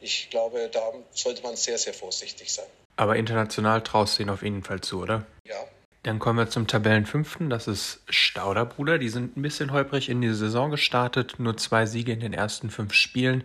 Ich 0.00 0.28
glaube, 0.30 0.68
da 0.72 0.80
sollte 1.12 1.42
man 1.42 1.54
sehr, 1.54 1.78
sehr 1.78 1.94
vorsichtig 1.94 2.52
sein. 2.52 2.66
Aber 2.96 3.16
international 3.16 3.82
traust 3.82 4.18
du 4.18 4.24
ihn 4.24 4.30
auf 4.30 4.42
jeden 4.42 4.64
Fall 4.64 4.80
zu, 4.80 5.00
oder? 5.00 5.24
Ja. 5.46 5.56
Dann 6.02 6.18
kommen 6.18 6.38
wir 6.38 6.50
zum 6.50 6.66
Tabellenfünften. 6.66 7.48
Das 7.48 7.68
ist 7.68 8.02
Stauderbruder. 8.08 8.98
Die 8.98 9.08
sind 9.08 9.36
ein 9.36 9.42
bisschen 9.42 9.72
holprig 9.72 10.08
in 10.08 10.20
die 10.20 10.34
Saison 10.34 10.70
gestartet. 10.70 11.38
Nur 11.38 11.56
zwei 11.56 11.86
Siege 11.86 12.12
in 12.12 12.20
den 12.20 12.32
ersten 12.32 12.70
fünf 12.70 12.92
Spielen. 12.92 13.44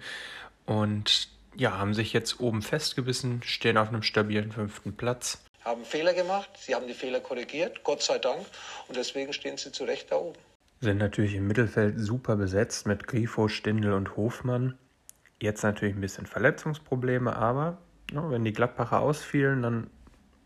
Und 0.66 1.30
ja, 1.56 1.78
haben 1.78 1.94
sich 1.94 2.14
jetzt 2.14 2.40
oben 2.40 2.62
festgebissen, 2.62 3.42
stehen 3.44 3.78
auf 3.78 3.90
einem 3.90 4.04
stabilen 4.04 4.52
fünften 4.52 4.96
Platz. 4.96 5.40
Haben 5.64 5.84
Fehler 5.86 6.14
gemacht. 6.14 6.50
Sie 6.58 6.74
haben 6.74 6.88
die 6.88 6.94
Fehler 6.94 7.20
korrigiert, 7.20 7.84
Gott 7.84 8.02
sei 8.02 8.18
Dank. 8.18 8.46
Und 8.88 8.96
deswegen 8.96 9.34
stehen 9.34 9.58
sie 9.58 9.72
zu 9.72 9.84
Recht 9.84 10.12
da 10.12 10.18
oben. 10.18 10.40
Sind 10.82 10.98
natürlich 11.00 11.36
im 11.36 11.48
Mittelfeld 11.48 12.00
super 12.00 12.36
besetzt 12.36 12.86
mit 12.88 13.08
Grifo, 13.08 13.48
Stindl 13.48 13.94
und 13.94 14.16
Hofmann. 14.16 14.78
Jetzt 15.42 15.64
natürlich 15.64 15.96
ein 15.96 16.02
bisschen 16.02 16.26
Verletzungsprobleme, 16.26 17.36
aber 17.36 17.78
ja, 18.12 18.30
wenn 18.30 18.46
die 18.46 18.54
Gladbacher 18.54 19.00
ausfielen, 19.00 19.62
dann 19.62 19.90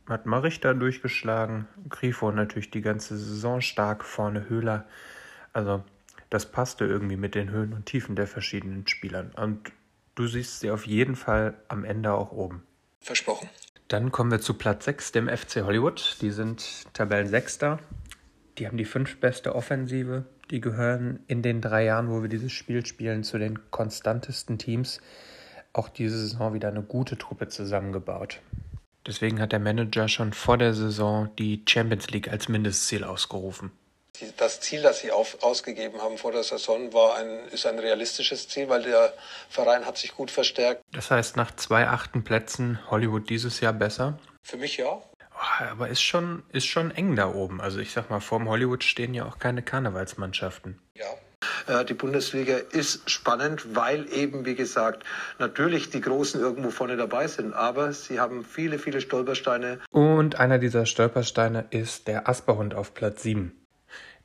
hat 0.08 0.26
Marichter 0.26 0.74
durchgeschlagen. 0.74 1.68
Grifo 1.90 2.32
natürlich 2.32 2.72
die 2.72 2.82
ganze 2.82 3.18
Saison 3.18 3.62
stark, 3.62 4.04
vorne 4.04 4.50
Höhler. 4.50 4.86
Also 5.54 5.84
das 6.30 6.46
passte 6.46 6.86
irgendwie 6.86 7.18
mit 7.18 7.36
den 7.36 7.50
Höhen 7.50 7.74
und 7.74 7.86
Tiefen 7.86 8.16
der 8.16 8.28
verschiedenen 8.28 8.88
Spielern. 8.88 9.32
Und 9.36 9.72
du 10.16 10.28
siehst 10.28 10.62
sie 10.62 10.72
auf 10.72 10.88
jeden 10.88 11.16
Fall 11.16 11.56
am 11.68 11.84
Ende 11.84 12.14
auch 12.14 12.32
oben. 12.32 12.64
Versprochen. 13.02 13.50
Dann 13.88 14.12
kommen 14.12 14.32
wir 14.32 14.40
zu 14.40 14.54
Platz 14.54 14.86
6, 14.86 15.12
dem 15.12 15.28
FC 15.28 15.64
Hollywood. 15.64 16.18
Die 16.22 16.32
sind 16.32 16.86
Tabellensechster. 16.94 17.80
Die 18.58 18.68
haben 18.68 18.78
die 18.78 18.86
fünftbeste 18.86 19.54
Offensive. 19.56 20.26
Die 20.50 20.62
gehören 20.62 21.20
in 21.28 21.42
den 21.42 21.62
drei 21.62 21.86
Jahren, 21.86 22.10
wo 22.10 22.22
wir 22.22 22.30
dieses 22.30 22.52
Spiel 22.52 22.86
spielen, 22.86 23.24
zu 23.24 23.38
den 23.38 23.72
konstantesten 23.72 24.58
Teams 24.58 25.02
auch 25.74 25.90
diese 25.90 26.18
Saison 26.18 26.54
wieder 26.54 26.68
eine 26.68 26.82
gute 26.82 27.18
Truppe 27.18 27.48
zusammengebaut. 27.48 28.42
Deswegen 29.06 29.42
hat 29.42 29.52
der 29.52 29.60
Manager 29.60 30.08
schon 30.08 30.34
vor 30.34 30.58
der 30.58 30.74
Saison 30.74 31.30
die 31.38 31.64
Champions 31.68 32.10
League 32.10 32.28
als 32.30 32.48
Mindestziel 32.48 33.04
ausgerufen. 33.04 33.72
Das 34.38 34.62
Ziel, 34.62 34.84
das 34.84 35.00
sie 35.00 35.12
auf, 35.12 35.42
ausgegeben 35.42 36.02
haben 36.02 36.18
vor 36.18 36.32
der 36.32 36.44
Saison, 36.44 36.94
war 36.94 37.16
ein, 37.16 37.48
ist 37.52 37.66
ein 37.66 37.80
realistisches 37.80 38.48
Ziel, 38.48 38.70
weil 38.70 38.84
der 38.84 39.14
Verein 39.50 39.86
hat 39.86 39.98
sich 39.98 40.14
gut 40.16 40.30
verstärkt. 40.30 40.84
Das 40.92 41.10
heißt, 41.10 41.38
nach 41.38 41.56
zwei 41.56 41.88
achten 41.88 42.24
Plätzen 42.24 42.80
Hollywood 42.92 43.30
dieses 43.30 43.62
Jahr 43.62 43.74
besser? 43.74 44.20
Für 44.44 44.58
mich 44.58 44.78
ja. 44.78 44.90
Oh, 44.90 45.64
aber 45.72 45.88
ist 45.88 46.04
schon, 46.04 46.44
ist 46.52 46.68
schon 46.68 46.92
eng 46.92 47.16
da 47.16 47.34
oben. 47.34 47.62
Also 47.62 47.80
ich 47.80 47.94
sag 47.94 48.12
mal, 48.12 48.20
vorm 48.20 48.48
Hollywood 48.48 48.84
stehen 48.84 49.16
ja 49.16 49.26
auch 49.26 49.40
keine 49.40 49.64
Karnevalsmannschaften. 49.64 50.80
Ja, 50.96 51.08
die 51.88 51.94
Bundesliga 51.94 52.58
ist 52.72 53.10
spannend, 53.10 53.76
weil 53.76 54.12
eben, 54.12 54.46
wie 54.46 54.56
gesagt, 54.56 55.04
natürlich 55.40 55.90
die 55.90 56.02
Großen 56.02 56.40
irgendwo 56.40 56.70
vorne 56.70 56.98
dabei 56.98 57.28
sind, 57.28 57.54
aber 57.54 57.94
sie 57.94 58.20
haben 58.20 58.44
viele, 58.44 58.80
viele 58.80 59.02
Stolpersteine. 59.02 59.80
Und 59.90 60.40
einer 60.40 60.60
dieser 60.60 60.86
Stolpersteine 60.86 61.66
ist 61.70 62.08
der 62.08 62.28
Asperhund 62.28 62.74
auf 62.74 62.94
Platz 62.94 63.24
7. 63.24 63.54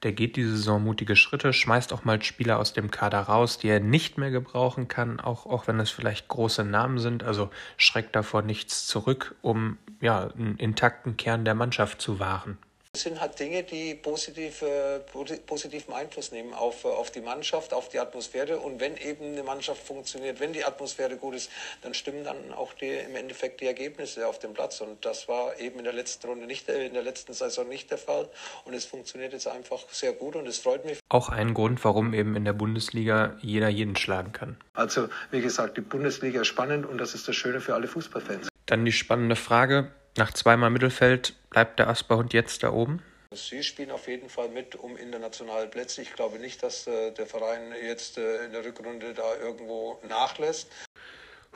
Der 0.02 0.12
geht 0.12 0.36
diese 0.36 0.50
Saison 0.50 0.82
mutige 0.82 1.16
Schritte, 1.16 1.52
schmeißt 1.52 1.92
auch 1.92 2.04
mal 2.04 2.22
Spieler 2.22 2.58
aus 2.58 2.72
dem 2.74 2.90
Kader 2.90 3.20
raus, 3.20 3.58
die 3.58 3.68
er 3.68 3.80
nicht 3.80 4.18
mehr 4.18 4.30
gebrauchen 4.30 4.88
kann, 4.88 5.20
auch, 5.20 5.46
auch 5.46 5.66
wenn 5.66 5.80
es 5.80 5.90
vielleicht 5.90 6.28
große 6.28 6.64
Namen 6.64 6.98
sind. 6.98 7.24
Also 7.24 7.50
schreckt 7.76 8.14
davor 8.14 8.42
nichts 8.42 8.86
zurück, 8.86 9.34
um 9.40 9.78
ja, 10.00 10.30
einen 10.36 10.56
intakten 10.58 11.16
Kern 11.16 11.44
der 11.44 11.54
Mannschaft 11.54 12.02
zu 12.02 12.18
wahren. 12.20 12.58
Das 12.96 13.02
sind 13.02 13.20
halt 13.20 13.38
Dinge, 13.38 13.62
die 13.62 13.94
positiv, 13.94 14.62
äh, 14.62 15.00
positiven 15.46 15.92
Einfluss 15.92 16.32
nehmen 16.32 16.54
auf, 16.54 16.84
äh, 16.84 16.88
auf 16.88 17.10
die 17.10 17.20
Mannschaft, 17.20 17.74
auf 17.74 17.90
die 17.90 17.98
Atmosphäre. 17.98 18.58
Und 18.58 18.80
wenn 18.80 18.96
eben 18.96 19.32
eine 19.32 19.42
Mannschaft 19.42 19.86
funktioniert, 19.86 20.40
wenn 20.40 20.54
die 20.54 20.64
Atmosphäre 20.64 21.18
gut 21.18 21.34
ist, 21.34 21.50
dann 21.82 21.92
stimmen 21.92 22.24
dann 22.24 22.54
auch 22.54 22.72
die, 22.72 22.88
im 22.88 23.14
Endeffekt 23.14 23.60
die 23.60 23.66
Ergebnisse 23.66 24.26
auf 24.26 24.38
dem 24.38 24.54
Platz. 24.54 24.80
Und 24.80 25.04
das 25.04 25.28
war 25.28 25.60
eben 25.60 25.76
in 25.76 25.84
der 25.84 25.92
letzten 25.92 26.26
Runde 26.26 26.46
nicht, 26.46 26.70
äh, 26.70 26.86
in 26.86 26.94
der 26.94 27.02
letzten 27.02 27.34
Saison 27.34 27.68
nicht 27.68 27.90
der 27.90 27.98
Fall. 27.98 28.30
Und 28.64 28.72
es 28.72 28.86
funktioniert 28.86 29.34
jetzt 29.34 29.46
einfach 29.46 29.80
sehr 29.90 30.14
gut 30.14 30.34
und 30.34 30.48
es 30.48 30.56
freut 30.56 30.86
mich. 30.86 30.98
Auch 31.10 31.28
ein 31.28 31.52
Grund, 31.52 31.84
warum 31.84 32.14
eben 32.14 32.34
in 32.34 32.46
der 32.46 32.54
Bundesliga 32.54 33.36
jeder 33.42 33.68
jeden 33.68 33.96
schlagen 33.96 34.32
kann. 34.32 34.56
Also, 34.72 35.10
wie 35.30 35.42
gesagt, 35.42 35.76
die 35.76 35.82
Bundesliga 35.82 36.40
ist 36.40 36.46
spannend 36.46 36.86
und 36.86 36.96
das 36.96 37.14
ist 37.14 37.28
das 37.28 37.36
Schöne 37.36 37.60
für 37.60 37.74
alle 37.74 37.88
Fußballfans. 37.88 38.48
Dann 38.64 38.86
die 38.86 38.92
spannende 38.92 39.36
Frage, 39.36 39.92
nach 40.16 40.32
zweimal 40.32 40.70
Mittelfeld 40.70 41.34
bleibt 41.50 41.78
der 41.78 41.88
Asperhund 41.88 42.32
jetzt 42.32 42.62
da 42.62 42.72
oben? 42.72 43.02
Sie 43.32 43.62
spielen 43.62 43.90
auf 43.90 44.08
jeden 44.08 44.28
Fall 44.28 44.48
mit 44.48 44.76
um 44.76 44.96
internationale 44.96 45.66
Plätze. 45.66 46.00
Ich 46.00 46.12
glaube 46.14 46.38
nicht, 46.38 46.62
dass 46.62 46.86
äh, 46.86 47.12
der 47.12 47.26
Verein 47.26 47.72
jetzt 47.82 48.18
äh, 48.18 48.44
in 48.44 48.52
der 48.52 48.64
Rückrunde 48.64 49.14
da 49.14 49.36
irgendwo 49.36 50.00
nachlässt. 50.08 50.70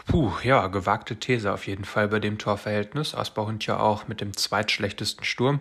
Puh, 0.07 0.33
ja, 0.43 0.67
gewagte 0.67 1.17
These 1.17 1.53
auf 1.53 1.67
jeden 1.67 1.85
Fall 1.85 2.09
bei 2.09 2.21
dem 2.21 2.39
Torverhältnis. 2.39 3.15
Asperhund 3.15 3.67
ja 3.67 3.79
auch 3.79 4.09
mit 4.09 4.21
dem 4.21 4.37
zweitschlechtesten 4.37 5.25
Sturm. 5.25 5.61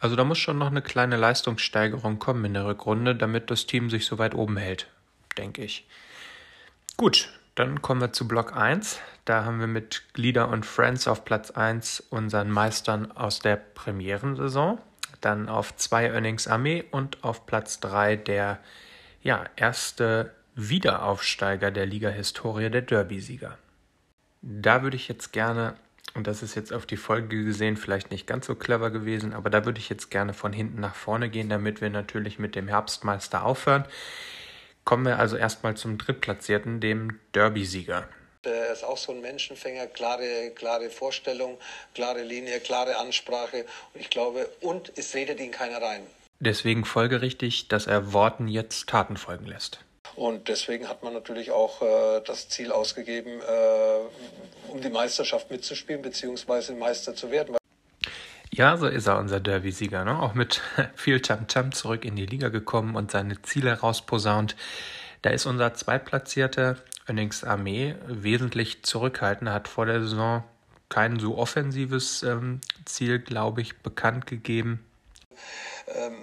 Also 0.00 0.14
da 0.14 0.24
muss 0.24 0.38
schon 0.38 0.58
noch 0.58 0.68
eine 0.68 0.82
kleine 0.82 1.16
Leistungssteigerung 1.16 2.18
kommen 2.18 2.44
in 2.44 2.54
der 2.54 2.66
Rückrunde, 2.66 3.16
damit 3.16 3.50
das 3.50 3.66
Team 3.66 3.90
sich 3.90 4.06
so 4.06 4.18
weit 4.18 4.34
oben 4.34 4.56
hält, 4.56 4.86
denke 5.36 5.64
ich. 5.64 5.86
Gut, 6.96 7.32
dann 7.58 7.82
kommen 7.82 8.00
wir 8.00 8.12
zu 8.12 8.28
Block 8.28 8.56
1. 8.56 9.00
Da 9.24 9.44
haben 9.44 9.58
wir 9.58 9.66
mit 9.66 10.04
Glieder 10.14 10.48
und 10.48 10.64
Friends 10.64 11.08
auf 11.08 11.24
Platz 11.24 11.50
1 11.50 12.04
unseren 12.10 12.50
Meistern 12.50 13.10
aus 13.12 13.40
der 13.40 13.56
Premierensaison. 13.56 14.78
Dann 15.20 15.48
auf 15.48 15.74
2 15.74 16.06
Earnings 16.06 16.46
Armee 16.46 16.84
und 16.92 17.24
auf 17.24 17.46
Platz 17.46 17.80
3 17.80 18.16
der 18.16 18.60
ja, 19.22 19.44
erste 19.56 20.32
Wiederaufsteiger 20.54 21.72
der 21.72 21.86
Liga-Historie, 21.86 22.70
der 22.70 22.82
Derby-Sieger. 22.82 23.58
Da 24.40 24.82
würde 24.84 24.96
ich 24.96 25.08
jetzt 25.08 25.32
gerne, 25.32 25.74
und 26.14 26.28
das 26.28 26.44
ist 26.44 26.54
jetzt 26.54 26.72
auf 26.72 26.86
die 26.86 26.96
Folge 26.96 27.44
gesehen 27.44 27.76
vielleicht 27.76 28.12
nicht 28.12 28.28
ganz 28.28 28.46
so 28.46 28.54
clever 28.54 28.90
gewesen, 28.90 29.32
aber 29.32 29.50
da 29.50 29.64
würde 29.64 29.80
ich 29.80 29.88
jetzt 29.88 30.10
gerne 30.10 30.32
von 30.32 30.52
hinten 30.52 30.80
nach 30.80 30.94
vorne 30.94 31.28
gehen, 31.28 31.48
damit 31.48 31.80
wir 31.80 31.90
natürlich 31.90 32.38
mit 32.38 32.54
dem 32.54 32.68
Herbstmeister 32.68 33.42
aufhören. 33.44 33.84
Kommen 34.88 35.04
wir 35.04 35.18
also 35.18 35.36
erstmal 35.36 35.76
zum 35.76 35.98
Drittplatzierten, 35.98 36.80
dem 36.80 37.20
Derby-Sieger. 37.34 38.08
Er 38.42 38.72
ist 38.72 38.84
auch 38.84 38.96
so 38.96 39.12
ein 39.12 39.20
Menschenfänger, 39.20 39.86
klare, 39.86 40.50
klare 40.54 40.88
Vorstellung, 40.88 41.58
klare 41.94 42.22
Linie, 42.22 42.58
klare 42.60 42.96
Ansprache. 42.96 43.66
Und 43.92 44.00
ich 44.00 44.08
glaube, 44.08 44.48
und 44.62 44.90
es 44.96 45.14
redet 45.14 45.40
ihn 45.40 45.50
keiner 45.50 45.82
rein. 45.82 46.00
Deswegen 46.40 46.86
folgerichtig, 46.86 47.68
dass 47.68 47.86
er 47.86 48.14
Worten 48.14 48.48
jetzt 48.48 48.88
Taten 48.88 49.18
folgen 49.18 49.44
lässt. 49.44 49.80
Und 50.16 50.48
deswegen 50.48 50.88
hat 50.88 51.02
man 51.02 51.12
natürlich 51.12 51.50
auch 51.50 51.82
äh, 51.82 52.22
das 52.24 52.48
Ziel 52.48 52.72
ausgegeben, 52.72 53.42
äh, 53.42 54.70
um 54.72 54.80
die 54.80 54.88
Meisterschaft 54.88 55.50
mitzuspielen, 55.50 56.00
beziehungsweise 56.00 56.72
Meister 56.72 57.14
zu 57.14 57.30
werden. 57.30 57.58
Ja, 58.58 58.76
so 58.76 58.88
ist 58.88 59.06
er, 59.06 59.18
unser 59.18 59.38
Derby-Sieger. 59.38 60.04
Ne? 60.04 60.20
Auch 60.20 60.34
mit 60.34 60.62
viel 60.96 61.22
Tamtam 61.22 61.70
zurück 61.70 62.04
in 62.04 62.16
die 62.16 62.26
Liga 62.26 62.48
gekommen 62.48 62.96
und 62.96 63.12
seine 63.12 63.40
Ziele 63.42 63.78
rausposaunt. 63.78 64.56
Da 65.22 65.30
ist 65.30 65.46
unser 65.46 65.74
Zweitplatzierter 65.74 66.76
Önnings 67.08 67.44
Armee 67.44 67.94
wesentlich 68.08 68.82
zurückhaltender, 68.82 69.52
hat 69.52 69.68
vor 69.68 69.86
der 69.86 70.00
Saison 70.00 70.42
kein 70.88 71.20
so 71.20 71.38
offensives 71.38 72.24
ähm, 72.24 72.60
Ziel, 72.84 73.20
glaube 73.20 73.60
ich, 73.60 73.78
bekannt 73.78 74.26
gegeben. 74.26 74.84
Ähm, 75.86 76.16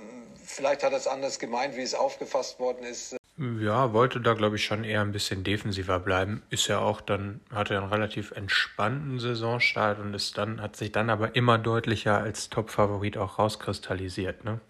vielleicht 0.44 0.84
hat 0.84 0.92
er 0.92 0.98
es 0.98 1.08
anders 1.08 1.40
gemeint, 1.40 1.78
wie 1.78 1.84
es 1.84 1.96
aufgefasst 1.96 2.60
worden 2.60 2.84
ist. 2.84 3.16
Ja, 3.38 3.92
wollte 3.92 4.22
da 4.22 4.34
glaube 4.34 4.56
ich 4.56 4.64
schon 4.64 4.86
eher 4.86 5.02
ein 5.02 5.12
bisschen 5.12 5.44
defensiver 5.44 6.00
bleiben. 6.00 6.42
Ist 6.50 6.68
ja 6.68 6.80
auch 6.80 7.02
dann, 7.02 7.42
hatte 7.54 7.78
einen 7.78 7.92
relativ 7.92 8.32
entspannten 8.32 9.20
Saisonstart 9.20 10.00
und 10.00 10.14
ist 10.14 10.38
dann, 10.38 10.62
hat 10.62 10.78
sich 10.78 10.94
dann 10.94 11.10
aber 11.10 11.36
immer 11.36 11.58
deutlicher 11.58 12.18
als 12.18 12.50
Top-Favorit 12.50 13.18
auch 13.18 13.38
rauskristallisiert, 13.38 14.46
ne? 14.46 14.62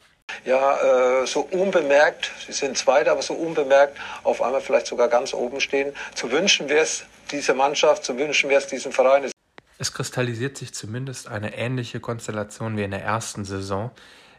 Ja, 0.44 1.22
äh, 1.22 1.28
so 1.28 1.42
unbemerkt, 1.42 2.32
sie 2.48 2.54
sind 2.54 2.76
Zweiter, 2.76 3.12
aber 3.12 3.22
so 3.22 3.36
unbemerkt 3.36 4.00
auf 4.24 4.42
einmal 4.42 4.62
vielleicht 4.62 4.88
sogar 4.88 5.08
ganz 5.08 5.36
oben 5.36 5.62
stehen. 5.62 5.94
Zu 6.16 6.32
wünschen 6.32 6.68
wäre 6.68 6.82
es 6.82 7.06
dieser 7.32 7.54
Mannschaft, 7.54 8.04
zu 8.04 8.18
wünschen 8.18 8.50
wäre 8.50 8.60
es 8.60 8.66
diesem 8.66 8.92
Verein. 8.92 9.30
Es 9.78 9.94
kristallisiert 9.94 10.58
sich 10.58 10.74
zumindest 10.74 11.28
eine 11.28 11.56
ähnliche 11.56 12.00
Konstellation 12.00 12.78
wie 12.78 12.84
in 12.84 12.92
der 12.92 13.04
ersten 13.04 13.46
Saison 13.46 13.92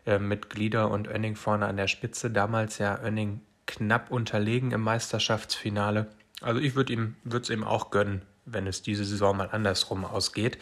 äh, 0.04 0.18
mit 0.18 0.50
Glieder 0.50 0.90
und 0.90 1.06
Önning 1.06 1.36
vorne 1.36 1.66
an 1.66 1.76
der 1.76 1.86
Spitze. 1.86 2.30
Damals 2.30 2.78
ja 2.78 2.98
Önning 3.00 3.40
knapp 3.66 4.10
unterlegen 4.10 4.70
im 4.72 4.82
Meisterschaftsfinale. 4.82 6.06
Also 6.40 6.60
ich 6.60 6.74
würde 6.74 6.92
ihm 6.92 7.16
würde 7.24 7.44
es 7.44 7.50
ihm 7.50 7.64
auch 7.64 7.90
gönnen, 7.90 8.22
wenn 8.44 8.66
es 8.66 8.82
diese 8.82 9.04
Saison 9.04 9.36
mal 9.36 9.50
andersrum 9.50 10.04
ausgeht. 10.04 10.58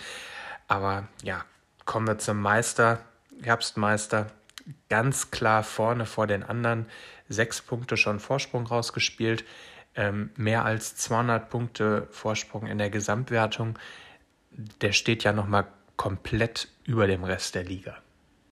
Aber 0.69 1.09
ja, 1.23 1.45
kommen 1.85 2.07
wir 2.07 2.19
zum 2.19 2.41
Meister, 2.41 3.01
Herbstmeister, 3.43 4.29
ganz 4.89 5.31
klar 5.31 5.63
vorne 5.63 6.07
vor 6.07 6.27
den 6.27 6.43
anderen, 6.43 6.87
sechs 7.29 7.61
Punkte 7.61 7.97
schon 7.97 8.21
Vorsprung 8.21 8.67
rausgespielt, 8.67 9.45
ähm, 9.95 10.31
mehr 10.37 10.65
als 10.65 10.97
200 10.97 11.51
Punkte 11.51 12.09
Vorsprung 12.11 12.67
in 12.67 12.79
der 12.79 12.91
Gesamtwertung. 12.91 13.79
Der 14.81 14.93
steht 14.93 15.25
ja 15.25 15.33
noch 15.33 15.47
mal 15.47 15.67
komplett 15.97 16.69
über 16.85 17.07
dem 17.07 17.25
Rest 17.25 17.55
der 17.55 17.65
Liga. 17.65 17.97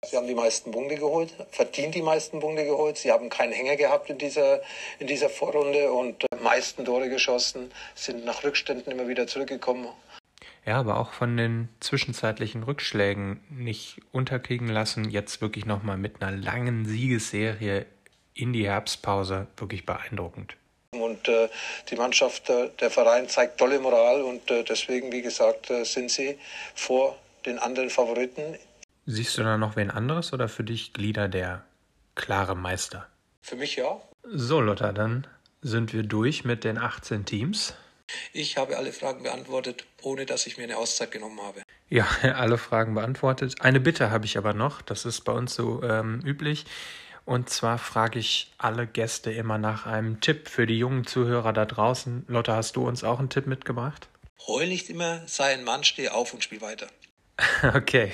Sie 0.04 0.18
haben 0.18 0.26
die 0.26 0.34
meisten 0.34 0.72
Punkte 0.72 0.96
geholt, 0.96 1.32
verdient 1.52 1.94
die 1.94 2.02
meisten 2.02 2.40
Punkte 2.40 2.66
geholt. 2.66 2.98
Sie 2.98 3.12
haben 3.12 3.30
keinen 3.30 3.54
Hänger 3.54 3.76
gehabt 3.76 4.10
in 4.10 4.18
dieser, 4.18 4.62
in 4.98 5.06
dieser 5.06 5.30
Vorrunde 5.30 5.92
und 5.92 6.24
äh, 6.24 6.36
meisten 6.42 6.86
Tore 6.86 7.08
geschossen, 7.08 7.72
sind 7.94 8.26
nach 8.26 8.44
Rückständen 8.44 8.92
immer 8.92 9.08
wieder 9.08 9.28
zurückgekommen. 9.28 9.88
Ja, 10.66 10.80
aber 10.80 11.00
auch 11.00 11.14
von 11.14 11.38
den 11.38 11.70
zwischenzeitlichen 11.82 12.64
Rückschlägen 12.64 13.42
nicht 13.50 14.00
unterkriegen 14.12 14.68
lassen. 14.68 15.10
Jetzt 15.10 15.40
wirklich 15.40 15.68
nochmal 15.68 15.98
mit 15.98 16.22
einer 16.22 16.36
langen 16.36 16.86
Siegesserie 16.86 17.86
in 18.34 18.54
die 18.54 18.68
Herbstpause 18.68 19.48
wirklich 19.58 19.86
beeindruckend. 19.86 20.58
Und 20.94 21.28
äh, 21.28 21.48
die 21.90 21.96
Mannschaft, 21.96 22.50
äh, 22.50 22.70
der 22.80 22.90
Verein 22.90 23.30
zeigt 23.30 23.60
tolle 23.60 23.80
Moral 23.80 24.24
und 24.24 24.50
äh, 24.50 24.64
deswegen, 24.64 25.12
wie 25.12 25.22
gesagt, 25.22 25.70
äh, 25.70 25.84
sind 25.86 26.10
sie 26.10 26.40
vor 26.74 27.18
den 27.46 27.60
anderen 27.60 27.90
Favoriten 27.90 28.58
Siehst 29.06 29.38
du 29.38 29.44
da 29.44 29.58
noch 29.58 29.76
wen 29.76 29.90
anderes 29.90 30.32
oder 30.32 30.48
für 30.48 30.64
dich 30.64 30.94
Glieder 30.94 31.28
der 31.28 31.66
klare 32.16 32.56
Meister? 32.56 33.08
Für 33.42 33.56
mich 33.56 33.76
ja. 33.76 34.00
So, 34.24 34.62
Lotta, 34.62 34.92
dann 34.92 35.26
sind 35.62 35.94
wir 35.94 36.04
durch 36.04 36.46
mit 36.46 36.64
den 36.64 36.78
18 36.78 37.26
Teams. 37.26 37.74
Ich 38.34 38.58
habe 38.58 38.78
alle 38.78 38.94
Fragen 38.94 39.24
beantwortet, 39.24 39.86
ohne 40.02 40.26
dass 40.26 40.46
ich 40.46 40.58
mir 40.58 40.64
eine 40.64 40.78
Auszeit 40.78 41.12
genommen 41.12 41.40
habe. 41.42 41.64
Ja, 41.90 42.06
alle 42.36 42.58
Fragen 42.58 42.94
beantwortet. 42.94 43.56
Eine 43.62 43.80
Bitte 43.80 44.12
habe 44.12 44.26
ich 44.26 44.38
aber 44.38 44.54
noch, 44.54 44.82
das 44.82 45.06
ist 45.06 45.22
bei 45.22 45.32
uns 45.32 45.56
so 45.56 45.82
ähm, 45.84 46.22
üblich. 46.24 46.66
Und 47.26 47.50
zwar 47.50 47.78
frage 47.78 48.20
ich 48.20 48.52
alle 48.58 48.88
Gäste 48.88 49.32
immer 49.32 49.58
nach 49.58 49.86
einem 49.86 50.22
Tipp 50.22 50.48
für 50.48 50.66
die 50.66 50.78
jungen 50.78 51.06
Zuhörer 51.06 51.54
da 51.54 51.66
draußen. 51.66 52.26
Lotta, 52.28 52.56
hast 52.56 52.76
du 52.76 52.88
uns 52.88 53.04
auch 53.04 53.20
einen 53.20 53.30
Tipp 53.30 53.48
mitgebracht? 53.48 54.08
Heul 54.48 54.68
nicht 54.68 54.90
immer, 54.90 55.28
sei 55.28 55.54
ein 55.54 55.64
Mann, 55.64 55.84
steh 55.84 56.10
auf 56.10 56.34
und 56.34 56.44
spiel 56.44 56.62
weiter. 56.62 56.88
Okay, 57.76 58.12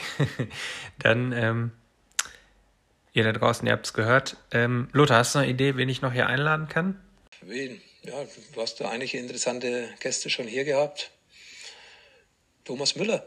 dann, 0.99 1.31
ähm, 1.31 1.71
ihr 3.13 3.23
da 3.23 3.31
draußen, 3.31 3.65
ihr 3.67 3.73
habt 3.73 3.85
es 3.85 3.93
gehört. 3.93 4.37
Ähm, 4.51 4.89
Lothar, 4.91 5.17
hast 5.17 5.35
du 5.35 5.39
eine 5.39 5.49
Idee, 5.49 5.75
wen 5.75 5.89
ich 5.89 6.01
noch 6.01 6.13
hier 6.13 6.27
einladen 6.27 6.67
kann? 6.67 6.99
Wen? 7.41 7.81
Ja, 8.03 8.13
du 8.53 8.61
hast 8.61 8.79
da 8.79 8.89
einige 8.89 9.17
interessante 9.17 9.89
Gäste 9.99 10.29
schon 10.29 10.47
hier 10.47 10.63
gehabt. 10.63 11.11
Thomas 12.63 12.95
Müller. 12.95 13.25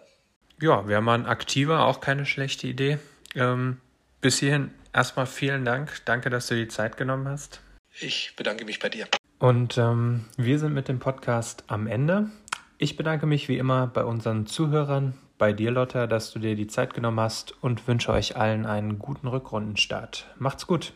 Ja, 0.60 0.86
wäre 0.86 1.00
mal 1.00 1.14
ein 1.14 1.26
aktiver, 1.26 1.86
auch 1.86 2.00
keine 2.00 2.26
schlechte 2.26 2.66
Idee. 2.66 2.98
Ähm, 3.34 3.80
bis 4.20 4.38
hierhin 4.38 4.72
erstmal 4.92 5.26
vielen 5.26 5.64
Dank. 5.64 6.02
Danke, 6.04 6.30
dass 6.30 6.46
du 6.46 6.54
die 6.54 6.68
Zeit 6.68 6.96
genommen 6.96 7.28
hast. 7.28 7.60
Ich 8.00 8.34
bedanke 8.36 8.64
mich 8.64 8.78
bei 8.78 8.88
dir. 8.88 9.08
Und 9.38 9.78
ähm, 9.78 10.26
wir 10.36 10.58
sind 10.58 10.74
mit 10.74 10.88
dem 10.88 10.98
Podcast 10.98 11.64
am 11.66 11.86
Ende. 11.86 12.30
Ich 12.78 12.96
bedanke 12.96 13.26
mich 13.26 13.48
wie 13.48 13.58
immer 13.58 13.86
bei 13.86 14.04
unseren 14.04 14.46
Zuhörern, 14.46 15.14
bei 15.40 15.54
dir, 15.54 15.70
Lotta, 15.70 16.06
dass 16.06 16.32
du 16.32 16.38
dir 16.38 16.54
die 16.54 16.66
Zeit 16.66 16.92
genommen 16.92 17.18
hast 17.18 17.54
und 17.62 17.88
wünsche 17.88 18.12
euch 18.12 18.36
allen 18.36 18.66
einen 18.66 18.98
guten 18.98 19.26
Rückrundenstart. 19.26 20.26
Macht's 20.38 20.66
gut. 20.66 20.92